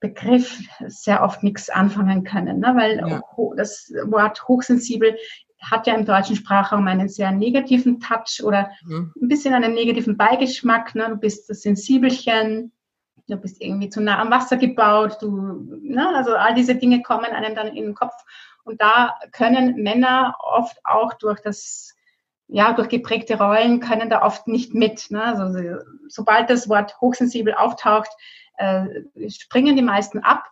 [0.00, 2.74] Begriff sehr oft nichts anfangen können, ne?
[2.74, 3.22] weil ja.
[3.56, 5.16] das Wort hochsensibel
[5.62, 9.12] hat ja im deutschen Sprachraum einen sehr negativen Touch oder mhm.
[9.20, 10.96] ein bisschen einen negativen Beigeschmack.
[10.96, 11.08] Ne?
[11.08, 12.72] Du bist das Sensibelchen,
[13.28, 15.30] du bist irgendwie zu nah am Wasser gebaut, du,
[15.82, 16.08] ne?
[16.16, 18.14] also all diese Dinge kommen einem dann in den Kopf.
[18.64, 21.94] Und da können Männer oft auch durch das,
[22.48, 25.10] ja, durch geprägte Rollen, können da oft nicht mit.
[25.10, 25.22] Ne?
[25.22, 28.10] Also sobald das Wort hochsensibel auftaucht,
[28.56, 30.44] äh, springen die meisten ab.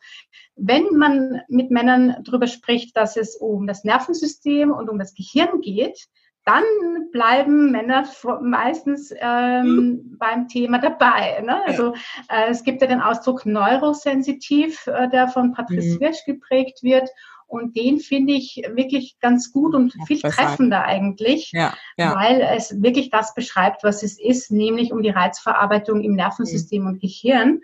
[0.57, 5.61] Wenn man mit Männern darüber spricht, dass es um das Nervensystem und um das Gehirn
[5.61, 6.09] geht,
[6.45, 6.65] dann
[7.13, 8.09] bleiben Männer
[8.41, 10.19] meistens ähm, mhm.
[10.19, 11.41] beim Thema dabei.
[11.43, 11.63] Ne?
[11.67, 11.95] Also
[12.29, 16.01] äh, es gibt ja den Ausdruck neurosensitiv, äh, der von Patrice mhm.
[16.01, 17.09] Wirsch geprägt wird.
[17.51, 22.15] Und den finde ich wirklich ganz gut und viel treffender eigentlich, ja, ja.
[22.15, 26.89] weil es wirklich das beschreibt, was es ist, nämlich um die Reizverarbeitung im Nervensystem mhm.
[26.89, 27.61] und Gehirn.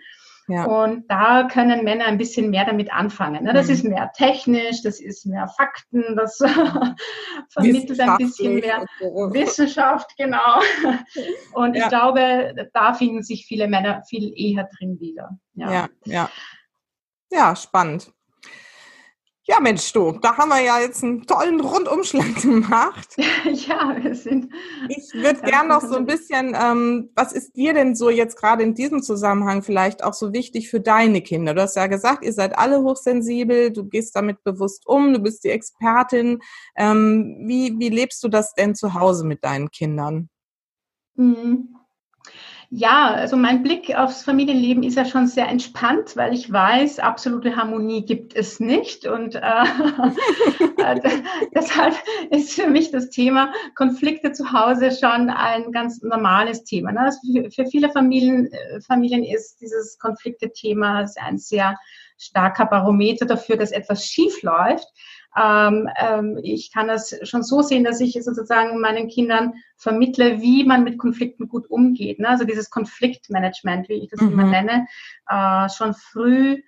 [0.49, 0.65] Ja.
[0.65, 3.45] Und da können Männer ein bisschen mehr damit anfangen.
[3.45, 3.53] Ne?
[3.53, 3.73] Das mhm.
[3.73, 6.37] ist mehr technisch, das ist mehr Fakten, das
[7.51, 9.33] vermittelt ein bisschen mehr so.
[9.33, 10.61] Wissenschaft, genau.
[11.53, 11.85] Und ja.
[11.85, 15.31] ich glaube, da finden sich viele Männer viel eher drin wieder.
[15.55, 15.89] Ja, ja.
[16.05, 16.31] Ja,
[17.31, 18.13] ja spannend.
[19.49, 23.15] Ja, Mensch, du, da haben wir ja jetzt einen tollen Rundumschlag gemacht.
[23.45, 24.53] ja, wir sind.
[24.89, 28.65] Ich würde gerne noch so ein bisschen, ähm, was ist dir denn so jetzt gerade
[28.65, 31.55] in diesem Zusammenhang vielleicht auch so wichtig für deine Kinder?
[31.55, 35.45] Du hast ja gesagt, ihr seid alle hochsensibel, du gehst damit bewusst um, du bist
[35.45, 36.41] die Expertin.
[36.75, 40.29] Ähm, wie, wie lebst du das denn zu Hause mit deinen Kindern?
[41.15, 41.76] Mhm.
[42.71, 47.55] Ja, also mein Blick aufs Familienleben ist ja schon sehr entspannt, weil ich weiß, absolute
[47.55, 49.07] Harmonie gibt es nicht.
[49.07, 49.41] Und äh,
[50.79, 51.01] äh
[51.55, 51.95] deshalb
[52.31, 56.91] ist für mich das Thema Konflikte zu Hause schon ein ganz normales Thema.
[56.91, 57.01] Ne?
[57.01, 61.77] Also für viele Familien, äh, Familien ist dieses Konflikte-Thema ein sehr
[62.19, 64.89] starker Barometer dafür, dass etwas schief läuft.
[65.37, 70.65] Ähm, ähm, ich kann das schon so sehen, dass ich sozusagen meinen Kindern vermittle, wie
[70.65, 72.19] man mit Konflikten gut umgeht.
[72.19, 72.29] Ne?
[72.29, 74.33] Also dieses Konfliktmanagement, wie ich das mhm.
[74.33, 74.87] immer nenne,
[75.29, 76.63] äh, schon früh.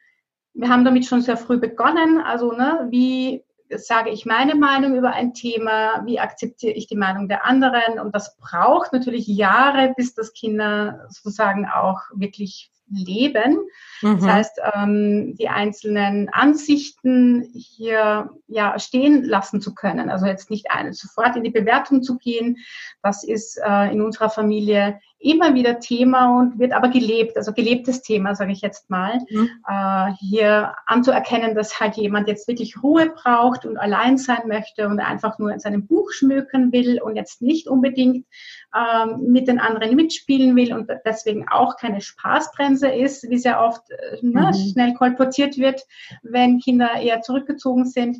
[0.54, 2.20] Wir haben damit schon sehr früh begonnen.
[2.20, 3.44] Also ne, wie
[3.76, 7.98] sage ich meine Meinung über ein Thema, wie akzeptiere ich die Meinung der anderen.
[7.98, 13.58] Und das braucht natürlich Jahre, bis das Kinder sozusagen auch wirklich leben.
[14.02, 14.20] Mhm.
[14.20, 20.10] Das heißt, ähm, die einzelnen Ansichten hier ja stehen lassen zu können.
[20.10, 22.58] Also jetzt nicht eine, sofort in die Bewertung zu gehen.
[23.02, 28.02] Das ist äh, in unserer Familie immer wieder Thema und wird aber gelebt, also gelebtes
[28.02, 29.18] Thema, sage ich jetzt mal.
[29.30, 29.50] Mhm.
[29.66, 35.00] Äh, hier anzuerkennen, dass halt jemand jetzt wirklich Ruhe braucht und allein sein möchte und
[35.00, 38.26] einfach nur in seinem Buch schmökern will und jetzt nicht unbedingt
[38.74, 43.90] ähm, mit den anderen mitspielen will und deswegen auch keine Spaßbremse ist, wie sehr oft
[43.90, 44.72] äh, ne, mhm.
[44.72, 45.82] schnell kolportiert wird,
[46.22, 48.18] wenn Kinder eher zurückgezogen sind.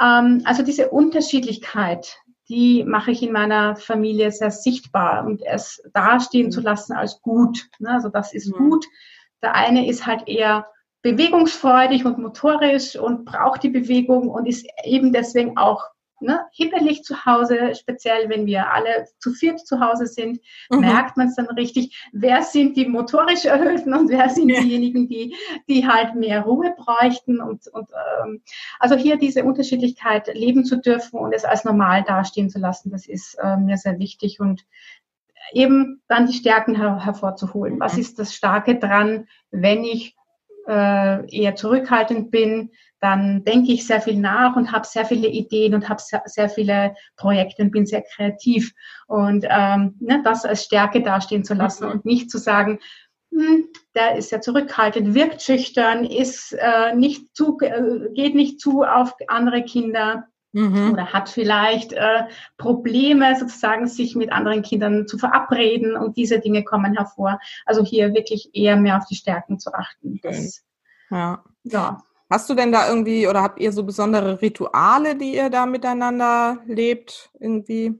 [0.00, 2.18] Ähm, also diese Unterschiedlichkeit,
[2.48, 6.50] die mache ich in meiner Familie sehr sichtbar und es dastehen mhm.
[6.50, 7.68] zu lassen als gut.
[7.78, 7.90] Ne?
[7.90, 8.70] Also das ist mhm.
[8.70, 8.86] gut.
[9.42, 10.66] Der eine ist halt eher
[11.02, 15.84] bewegungsfreudig und motorisch und braucht die Bewegung und ist eben deswegen auch
[16.20, 20.40] ne, hibbelig zu Hause, speziell wenn wir alle zu viert zu Hause sind,
[20.70, 20.80] mhm.
[20.80, 24.60] merkt man es dann richtig, wer sind die motorisch Erhöhten und wer sind ja.
[24.60, 25.34] diejenigen, die,
[25.68, 27.88] die halt mehr Ruhe bräuchten und, und
[28.22, 28.42] ähm,
[28.78, 33.06] also hier diese Unterschiedlichkeit leben zu dürfen und es als normal dastehen zu lassen, das
[33.06, 34.64] ist äh, mir sehr wichtig und
[35.52, 37.80] eben dann die Stärken her hervorzuholen.
[37.80, 38.00] Was mhm.
[38.00, 40.16] ist das Starke dran, wenn ich
[40.68, 45.74] äh, eher zurückhaltend bin, dann denke ich sehr viel nach und habe sehr viele Ideen
[45.74, 48.72] und habe sehr, sehr, viele Projekte und bin sehr kreativ.
[49.06, 51.92] Und ähm, ne, das als Stärke dastehen zu lassen mhm.
[51.92, 52.80] und nicht zu sagen,
[53.32, 58.82] hm, der ist ja zurückhaltend, wirkt schüchtern, ist äh, nicht zu, äh, geht nicht zu
[58.82, 60.24] auf andere Kinder.
[60.52, 60.92] Mhm.
[60.92, 62.24] Oder hat vielleicht äh,
[62.56, 67.38] Probleme, sozusagen sich mit anderen Kindern zu verabreden und diese Dinge kommen hervor.
[67.66, 70.20] Also hier wirklich eher mehr auf die Stärken zu achten.
[70.22, 70.64] Das,
[71.10, 71.42] ja.
[71.64, 72.02] ja.
[72.30, 76.58] Hast du denn da irgendwie oder habt ihr so besondere Rituale, die ihr da miteinander
[76.66, 77.98] lebt irgendwie?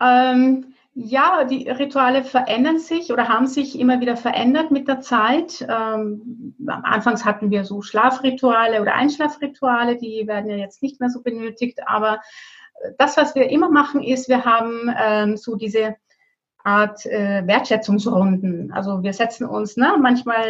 [0.00, 5.66] Ähm, ja, die Rituale verändern sich oder haben sich immer wieder verändert mit der Zeit.
[5.68, 11.22] Ähm, anfangs hatten wir so Schlafrituale oder Einschlafrituale, die werden ja jetzt nicht mehr so
[11.22, 11.80] benötigt.
[11.86, 12.20] Aber
[12.98, 15.96] das, was wir immer machen, ist, wir haben ähm, so diese
[16.64, 18.72] Art äh, Wertschätzungsrunden.
[18.72, 20.44] Also wir setzen uns ne, manchmal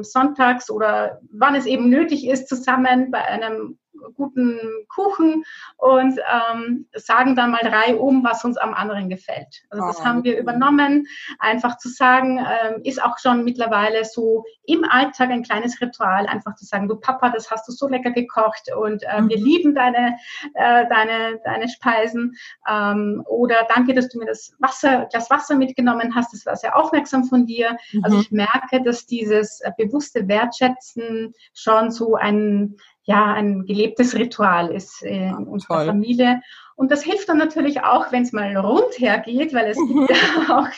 [0.00, 3.78] äh, sonntags oder wann es eben nötig ist, zusammen bei einem
[4.14, 5.44] guten Kuchen
[5.76, 9.62] und ähm, sagen dann mal drei um, was uns am anderen gefällt.
[9.70, 11.06] Also das oh, haben wir übernommen,
[11.38, 16.54] einfach zu sagen, ähm, ist auch schon mittlerweile so im Alltag ein kleines Ritual, einfach
[16.54, 19.28] zu sagen, du Papa, das hast du so lecker gekocht und äh, mhm.
[19.28, 20.16] wir lieben deine,
[20.54, 22.36] äh, deine, deine Speisen.
[22.68, 26.76] Ähm, oder danke, dass du mir das Wasser, das Wasser mitgenommen hast, das war sehr
[26.76, 27.76] aufmerksam von dir.
[27.92, 28.04] Mhm.
[28.04, 32.76] Also ich merke, dass dieses äh, bewusste Wertschätzen schon so ein
[33.08, 35.86] ja ein gelebtes Ritual ist äh, in unserer Toll.
[35.86, 36.42] Familie.
[36.76, 40.10] Und das hilft dann natürlich auch, wenn es mal rund hergeht, weil es gibt
[40.48, 40.68] ja auch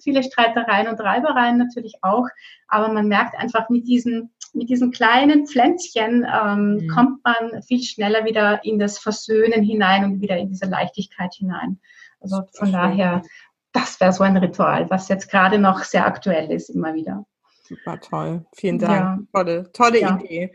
[0.00, 2.26] viele Streitereien und Reibereien natürlich auch.
[2.68, 6.88] Aber man merkt einfach mit diesen, mit diesen kleinen Pflänzchen ähm, mhm.
[6.88, 11.80] kommt man viel schneller wieder in das Versöhnen hinein und wieder in diese Leichtigkeit hinein.
[12.20, 13.22] Also von daher,
[13.72, 17.26] das wäre so ein Ritual, was jetzt gerade noch sehr aktuell ist, immer wieder.
[17.64, 18.46] Super toll.
[18.54, 18.92] Vielen Dank.
[18.92, 19.18] Ja.
[19.32, 20.16] Tolle, tolle ja.
[20.16, 20.52] Idee.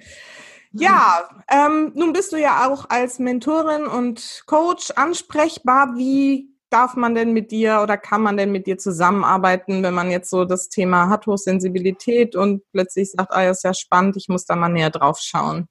[0.73, 5.95] Ja, ähm, nun bist du ja auch als Mentorin und Coach ansprechbar.
[5.97, 10.09] Wie darf man denn mit dir oder kann man denn mit dir zusammenarbeiten, wenn man
[10.09, 14.45] jetzt so das Thema hat, Hochsensibilität und plötzlich sagt, ah, ist ja spannend, ich muss
[14.45, 15.67] da mal näher drauf schauen?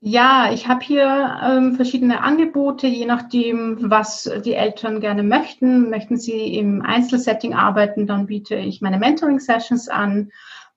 [0.00, 5.90] Ja, ich habe hier ähm, verschiedene Angebote, je nachdem, was die Eltern gerne möchten.
[5.90, 10.30] Möchten sie im Einzelsetting arbeiten, dann biete ich meine Mentoring-Sessions an.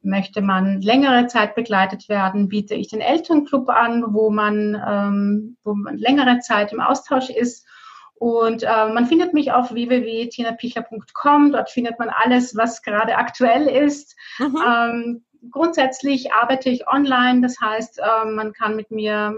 [0.03, 5.73] Möchte man längere Zeit begleitet werden, biete ich den Elternclub an, wo man, ähm, wo
[5.73, 7.67] man längere Zeit im Austausch ist.
[8.15, 11.51] Und äh, man findet mich auf www.tinapichler.com.
[11.51, 14.15] Dort findet man alles, was gerade aktuell ist.
[14.37, 14.57] Mhm.
[14.67, 19.35] Ähm, grundsätzlich arbeite ich online, das heißt, äh, man kann mit mir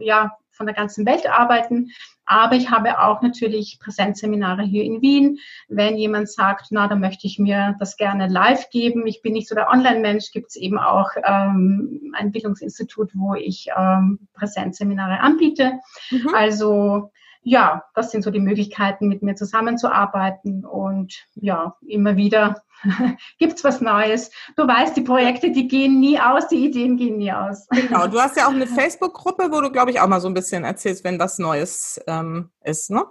[0.00, 1.90] äh, ja von der ganzen Welt arbeiten.
[2.26, 5.38] Aber ich habe auch natürlich Präsenzseminare hier in Wien.
[5.68, 9.48] Wenn jemand sagt, na, da möchte ich mir das gerne live geben, ich bin nicht
[9.48, 15.78] so der Online-Mensch, gibt es eben auch ähm, ein Bildungsinstitut, wo ich ähm, Präsenzseminare anbiete.
[16.10, 16.34] Mhm.
[16.34, 17.12] Also
[17.48, 22.60] ja, das sind so die Möglichkeiten, mit mir zusammenzuarbeiten und ja, immer wieder
[23.38, 24.32] gibt's was Neues.
[24.56, 27.68] Du weißt, die Projekte, die gehen nie aus, die Ideen gehen nie aus.
[27.68, 30.34] Genau, du hast ja auch eine Facebook-Gruppe, wo du, glaube ich, auch mal so ein
[30.34, 33.04] bisschen erzählst, wenn was Neues ähm, ist, ne?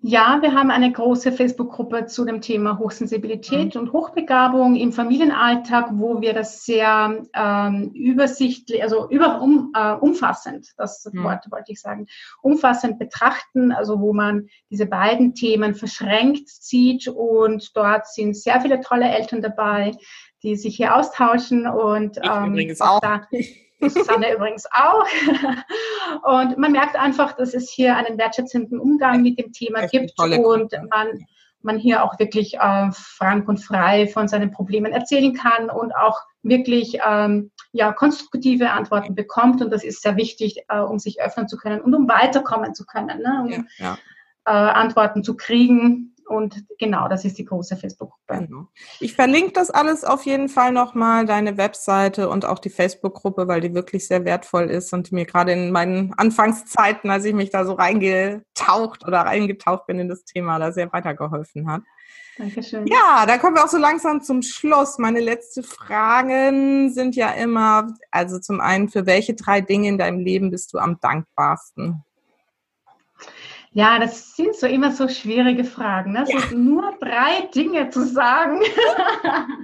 [0.00, 3.80] Ja, wir haben eine große Facebook-Gruppe zu dem Thema Hochsensibilität mhm.
[3.80, 10.68] und Hochbegabung im Familienalltag, wo wir das sehr ähm, übersichtlich, also über, um, äh, umfassend,
[10.76, 11.24] das mhm.
[11.24, 12.06] Wort wollte ich sagen,
[12.42, 18.80] umfassend betrachten, also wo man diese beiden Themen verschränkt sieht und dort sind sehr viele
[18.80, 19.96] tolle Eltern dabei,
[20.44, 23.00] die sich hier austauschen und ich ähm, übrigens auch.
[23.00, 23.22] Da,
[23.80, 25.06] Susanne übrigens auch.
[26.22, 30.72] Und man merkt einfach, dass es hier einen wertschätzenden Umgang mit dem Thema gibt und
[30.90, 31.26] man,
[31.62, 36.20] man hier auch wirklich äh, frank und frei von seinen Problemen erzählen kann und auch
[36.42, 39.60] wirklich ähm, ja, konstruktive Antworten bekommt.
[39.60, 42.84] Und das ist sehr wichtig, äh, um sich öffnen zu können und um weiterkommen zu
[42.86, 43.42] können, ne?
[43.42, 43.98] um ja, ja.
[44.46, 48.46] Äh, Antworten zu kriegen und genau, das ist die große Facebook-Gruppe.
[48.46, 48.68] Genau.
[49.00, 53.60] Ich verlinke das alles auf jeden Fall nochmal, deine Webseite und auch die Facebook-Gruppe, weil
[53.60, 57.64] die wirklich sehr wertvoll ist und mir gerade in meinen Anfangszeiten, als ich mich da
[57.64, 61.82] so reingetaucht oder reingetaucht bin in das Thema, da sehr weitergeholfen hat.
[62.38, 62.86] Dankeschön.
[62.86, 64.98] Ja, da kommen wir auch so langsam zum Schluss.
[64.98, 70.20] Meine letzten Fragen sind ja immer, also zum einen, für welche drei Dinge in deinem
[70.20, 72.04] Leben bist du am dankbarsten?
[73.72, 76.12] Ja, das sind so immer so schwierige Fragen.
[76.12, 76.24] Ne?
[76.26, 76.38] Ja.
[76.56, 78.60] Nur drei Dinge zu sagen.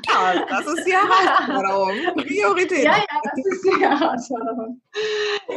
[0.07, 2.15] Ja, das ist die Herausforderung.
[2.17, 2.85] Priorität.
[2.85, 4.81] Ja, ja, das ist die Herausforderung.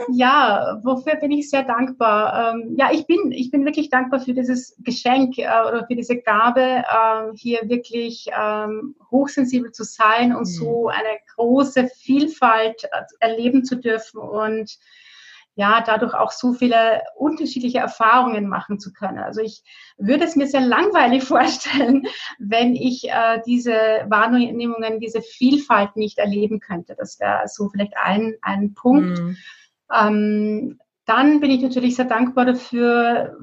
[0.10, 2.56] Ja, wofür bin ich sehr dankbar?
[2.56, 6.18] Ähm, ja, ich bin, ich bin wirklich dankbar für dieses Geschenk äh, oder für diese
[6.18, 10.46] Gabe, äh, hier wirklich ähm, hochsensibel zu sein und mhm.
[10.46, 14.78] so eine große Vielfalt äh, erleben zu dürfen und
[15.58, 19.18] ja, dadurch auch so viele unterschiedliche Erfahrungen machen zu können.
[19.18, 19.64] Also ich
[19.98, 26.60] würde es mir sehr langweilig vorstellen, wenn ich äh, diese Wahrnehmungen, diese Vielfalt nicht erleben
[26.60, 26.96] könnte.
[26.96, 29.20] Das wäre so vielleicht ein, ein Punkt.
[29.20, 29.38] Mhm.
[29.92, 33.36] Ähm, dann bin ich natürlich sehr dankbar dafür,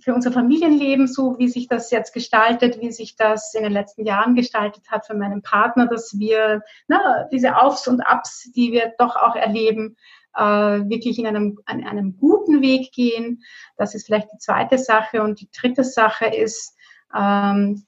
[0.00, 4.04] für unser Familienleben, so wie sich das jetzt gestaltet, wie sich das in den letzten
[4.06, 8.92] Jahren gestaltet hat für meinen Partner, dass wir na, diese Aufs und Abs, die wir
[8.96, 9.96] doch auch erleben,
[10.38, 13.42] wirklich in einem, an einem guten Weg gehen.
[13.76, 15.22] Das ist vielleicht die zweite Sache.
[15.22, 16.76] Und die dritte Sache ist,
[17.14, 17.84] ähm,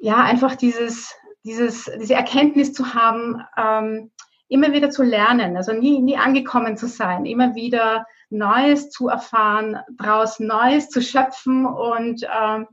[0.00, 1.14] ja, einfach dieses,
[1.44, 4.10] dieses, diese Erkenntnis zu haben, ähm,
[4.48, 9.78] immer wieder zu lernen, also nie, nie angekommen zu sein, immer wieder Neues zu erfahren,
[9.96, 12.66] daraus Neues zu schöpfen und ähm,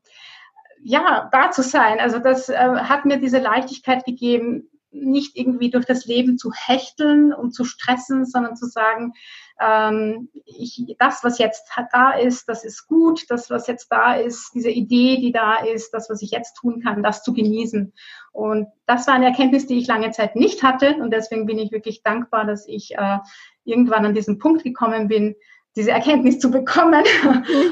[0.83, 1.99] ja, da zu sein.
[1.99, 7.33] Also das äh, hat mir diese Leichtigkeit gegeben, nicht irgendwie durch das Leben zu hechteln
[7.33, 9.13] und zu stressen, sondern zu sagen,
[9.59, 14.51] ähm, ich, das, was jetzt da ist, das ist gut, das, was jetzt da ist,
[14.53, 17.93] diese Idee, die da ist, das, was ich jetzt tun kann, das zu genießen.
[18.31, 20.95] Und das war eine Erkenntnis, die ich lange Zeit nicht hatte.
[20.95, 23.19] Und deswegen bin ich wirklich dankbar, dass ich äh,
[23.63, 25.35] irgendwann an diesen Punkt gekommen bin,
[25.75, 27.03] diese Erkenntnis zu bekommen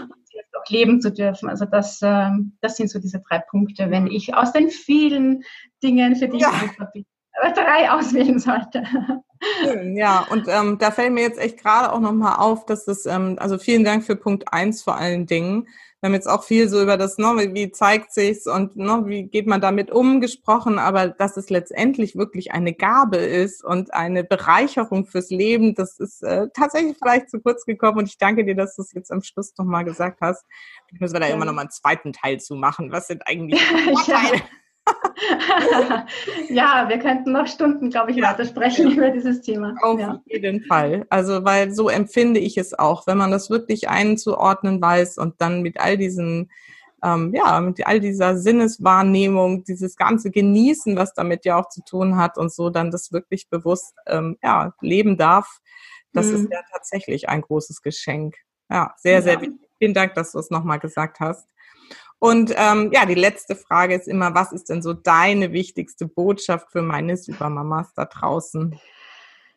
[0.09, 1.49] und jetzt auch leben zu dürfen.
[1.49, 2.29] Also das, äh,
[2.61, 5.43] das sind so diese drei Punkte, wenn ich aus den vielen
[5.83, 6.51] Dingen, für die ja.
[6.93, 7.05] ich
[7.53, 8.83] drei auswählen sollte.
[9.63, 13.05] Schön, ja, und ähm, da fällt mir jetzt echt gerade auch nochmal auf, dass es,
[13.05, 15.67] ähm, also vielen Dank für Punkt eins vor allen Dingen.
[16.01, 19.23] Wir haben jetzt auch viel so über das, ne, wie zeigt sich's und ne, wie
[19.23, 24.23] geht man damit um gesprochen, aber dass es letztendlich wirklich eine Gabe ist und eine
[24.23, 28.55] Bereicherung fürs Leben, das ist äh, tatsächlich vielleicht zu kurz gekommen und ich danke dir,
[28.55, 30.45] dass du es jetzt am Schluss nochmal gesagt hast.
[30.91, 31.35] Ich müssen wir da ja.
[31.35, 32.91] immer nochmal einen zweiten Teil zu machen.
[32.91, 34.37] Was sind eigentlich die Vorteile?
[34.37, 34.41] ja.
[36.49, 38.29] ja, wir könnten noch Stunden, glaube ich, ja.
[38.29, 39.75] weiter sprechen über dieses Thema.
[39.81, 40.21] Auf ja.
[40.25, 41.05] jeden Fall.
[41.09, 45.61] Also, weil so empfinde ich es auch, wenn man das wirklich einzuordnen weiß und dann
[45.61, 46.51] mit all diesen,
[47.03, 52.17] ähm, ja, mit all dieser Sinneswahrnehmung, dieses ganze Genießen, was damit ja auch zu tun
[52.17, 55.59] hat und so, dann das wirklich bewusst, ähm, ja, leben darf.
[56.13, 56.35] Das mhm.
[56.35, 58.35] ist ja tatsächlich ein großes Geschenk.
[58.69, 59.59] Ja, sehr, sehr wichtig.
[59.79, 61.47] Vielen Dank, dass du es nochmal gesagt hast.
[62.20, 66.72] Und ähm, ja, die letzte Frage ist immer, was ist denn so deine wichtigste Botschaft
[66.72, 68.78] für meine Supermamas da draußen?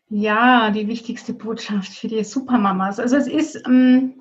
[0.08, 3.00] Ja, die wichtigste Botschaft für die Supermamas.
[3.00, 4.20] Also es ist, ähm,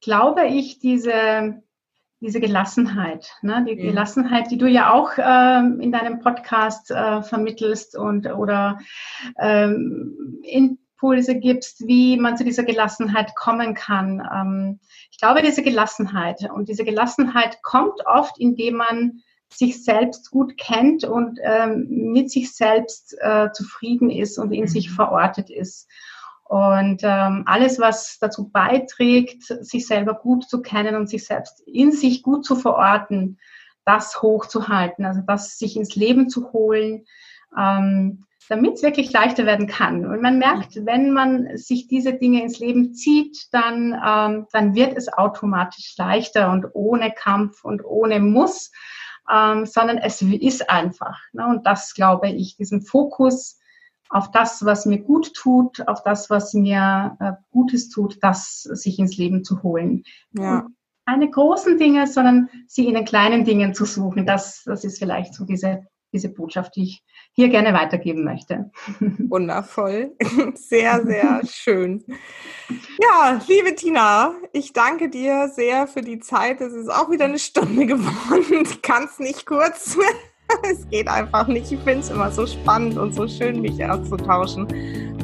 [0.00, 1.62] glaube ich, diese,
[2.20, 3.66] diese Gelassenheit, ne?
[3.68, 3.88] die mhm.
[3.88, 8.78] Gelassenheit, die du ja auch ähm, in deinem Podcast äh, vermittelst und oder
[9.38, 14.22] ähm, in Impulse gibst, wie man zu dieser Gelassenheit kommen kann.
[14.32, 14.80] Ähm,
[15.10, 19.22] ich glaube, diese Gelassenheit und diese Gelassenheit kommt oft, indem man
[19.52, 24.90] sich selbst gut kennt und ähm, mit sich selbst äh, zufrieden ist und in sich
[24.90, 24.94] mhm.
[24.94, 25.88] verortet ist.
[26.44, 31.92] Und ähm, alles, was dazu beiträgt, sich selber gut zu kennen und sich selbst in
[31.92, 33.38] sich gut zu verorten,
[33.84, 37.04] das hochzuhalten, also das sich ins Leben zu holen,
[37.58, 40.06] ähm, damit es wirklich leichter werden kann.
[40.06, 44.96] Und man merkt, wenn man sich diese Dinge ins Leben zieht, dann, ähm, dann wird
[44.96, 48.70] es automatisch leichter und ohne Kampf und ohne Muss,
[49.32, 51.18] ähm, sondern es ist einfach.
[51.32, 51.46] Ne?
[51.46, 53.58] Und das glaube ich, diesen Fokus
[54.10, 58.98] auf das, was mir gut tut, auf das, was mir äh, Gutes tut, das sich
[58.98, 60.04] ins Leben zu holen.
[60.32, 60.66] Ja.
[61.06, 64.24] keine großen Dinge, sondern sie in den kleinen Dingen zu suchen.
[64.24, 68.70] Das, das ist vielleicht so diese diese Botschaft, die ich hier gerne weitergeben möchte.
[69.00, 70.16] Wundervoll.
[70.54, 72.04] Sehr, sehr schön.
[72.98, 76.60] Ja, liebe Tina, ich danke dir sehr für die Zeit.
[76.60, 78.62] Es ist auch wieder eine Stunde geworden.
[78.62, 79.98] Ich kann es nicht kurz.
[80.70, 81.70] Es geht einfach nicht.
[81.70, 84.66] Ich finde es immer so spannend und so schön, mich auszutauschen.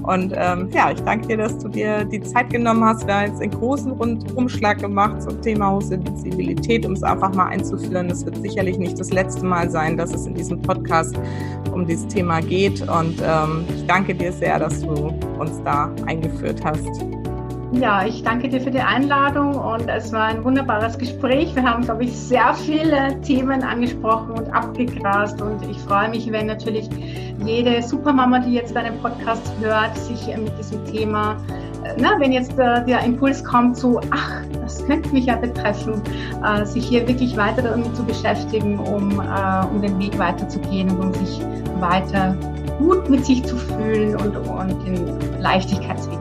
[0.02, 3.06] Und ähm, ja, ich danke dir, dass du dir die Zeit genommen hast.
[3.06, 8.08] Wir haben jetzt einen großen Rundumschlag gemacht zum Thema Hochsensibilität, um es einfach mal einzuführen.
[8.08, 11.16] Das wird sicherlich nicht das letzte Mal sein, dass es in diesem Podcast
[11.72, 12.80] um dieses Thema geht.
[12.82, 17.19] Und ähm, ich danke dir sehr, dass du uns da eingeführt hast.
[17.72, 21.54] Ja, ich danke dir für die Einladung und es war ein wunderbares Gespräch.
[21.54, 26.46] Wir haben, glaube ich, sehr viele Themen angesprochen und abgegrast und ich freue mich, wenn
[26.46, 26.90] natürlich
[27.44, 31.36] jede Supermama, die jetzt deinen Podcast hört, sich mit diesem Thema,
[31.84, 36.02] äh, na, wenn jetzt äh, der Impuls kommt, so, ach, das könnte mich ja betreffen,
[36.44, 41.00] äh, sich hier wirklich weiter damit zu beschäftigen, um, äh, um den Weg weiterzugehen und
[41.06, 41.40] um sich
[41.78, 42.36] weiter
[42.78, 46.19] gut mit sich zu fühlen und, und den Leichtigkeitsweg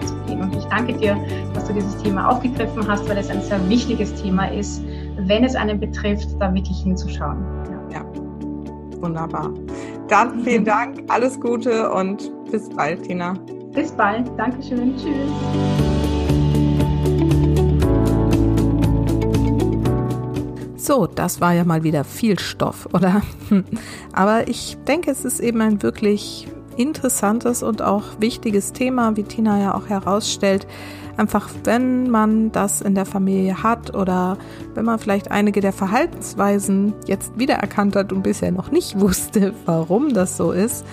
[0.69, 1.17] danke dir,
[1.53, 4.81] dass du dieses Thema aufgegriffen hast, weil es ein sehr wichtiges Thema ist,
[5.17, 7.43] wenn es einen betrifft, da wirklich hinzuschauen.
[7.91, 9.01] Ja, ja.
[9.01, 9.51] wunderbar.
[10.07, 13.33] Dann vielen Dank, alles Gute und bis bald, Tina.
[13.73, 15.79] Bis bald, Dankeschön, tschüss.
[20.89, 23.21] So, das war ja mal wieder viel Stoff, oder?
[24.11, 26.47] Aber ich denke, es ist eben ein wirklich
[26.79, 30.65] interessantes und auch wichtiges Thema, wie Tina ja auch herausstellt.
[31.17, 34.37] Einfach, wenn man das in der Familie hat oder
[34.73, 40.13] wenn man vielleicht einige der Verhaltensweisen jetzt wiedererkannt hat und bisher noch nicht wusste, warum
[40.13, 40.85] das so ist,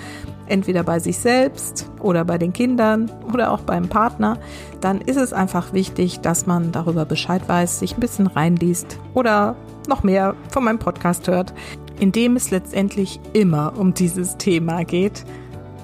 [0.49, 4.39] entweder bei sich selbst oder bei den Kindern oder auch beim Partner,
[4.80, 9.55] dann ist es einfach wichtig, dass man darüber Bescheid weiß, sich ein bisschen reinliest oder
[9.89, 11.55] noch mehr von meinem Podcast hört,
[12.01, 15.24] in dem es letztendlich immer um dieses Thema geht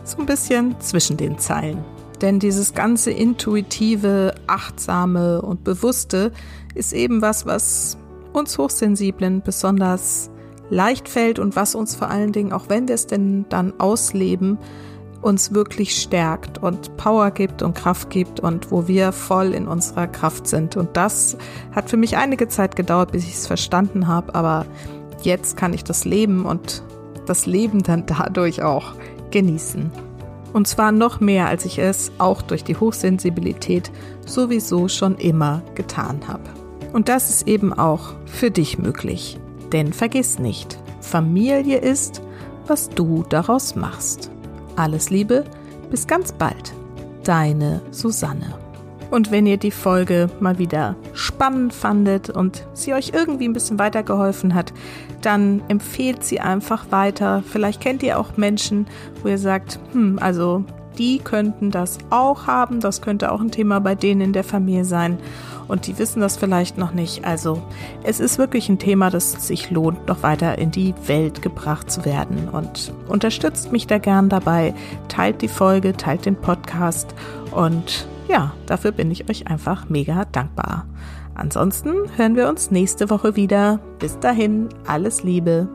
[0.04, 1.84] so ein bisschen zwischen den Zeilen.
[2.20, 6.32] Denn dieses ganze intuitive, achtsame und bewusste
[6.74, 7.96] ist eben was, was
[8.32, 10.30] uns Hochsensiblen besonders
[10.70, 14.58] leicht fällt und was uns vor allen Dingen, auch wenn wir es denn dann ausleben,
[15.20, 20.06] uns wirklich stärkt und Power gibt und Kraft gibt und wo wir voll in unserer
[20.06, 20.76] Kraft sind.
[20.76, 21.36] Und das
[21.72, 24.66] hat für mich einige Zeit gedauert, bis ich es verstanden habe, aber
[25.22, 26.82] jetzt kann ich das Leben und
[27.26, 28.94] das Leben dann dadurch auch
[29.32, 29.90] genießen.
[30.52, 33.90] Und zwar noch mehr, als ich es auch durch die Hochsensibilität
[34.26, 36.48] sowieso schon immer getan habe.
[36.92, 39.38] Und das ist eben auch für dich möglich.
[39.72, 42.22] Denn vergiss nicht, Familie ist,
[42.66, 44.30] was du daraus machst.
[44.76, 45.44] Alles Liebe,
[45.90, 46.72] bis ganz bald.
[47.24, 48.61] Deine Susanne.
[49.12, 53.78] Und wenn ihr die Folge mal wieder spannend fandet und sie euch irgendwie ein bisschen
[53.78, 54.72] weitergeholfen hat,
[55.20, 57.44] dann empfehlt sie einfach weiter.
[57.46, 58.86] Vielleicht kennt ihr auch Menschen,
[59.22, 60.64] wo ihr sagt, hm, also
[60.96, 62.80] die könnten das auch haben.
[62.80, 65.18] Das könnte auch ein Thema bei denen in der Familie sein.
[65.68, 67.26] Und die wissen das vielleicht noch nicht.
[67.26, 67.60] Also
[68.04, 72.06] es ist wirklich ein Thema, das sich lohnt, noch weiter in die Welt gebracht zu
[72.06, 72.48] werden.
[72.48, 74.72] Und unterstützt mich da gern dabei.
[75.08, 77.14] Teilt die Folge, teilt den Podcast
[77.50, 80.86] und ja, dafür bin ich euch einfach mega dankbar.
[81.34, 83.80] Ansonsten hören wir uns nächste Woche wieder.
[83.98, 85.68] Bis dahin, alles Liebe,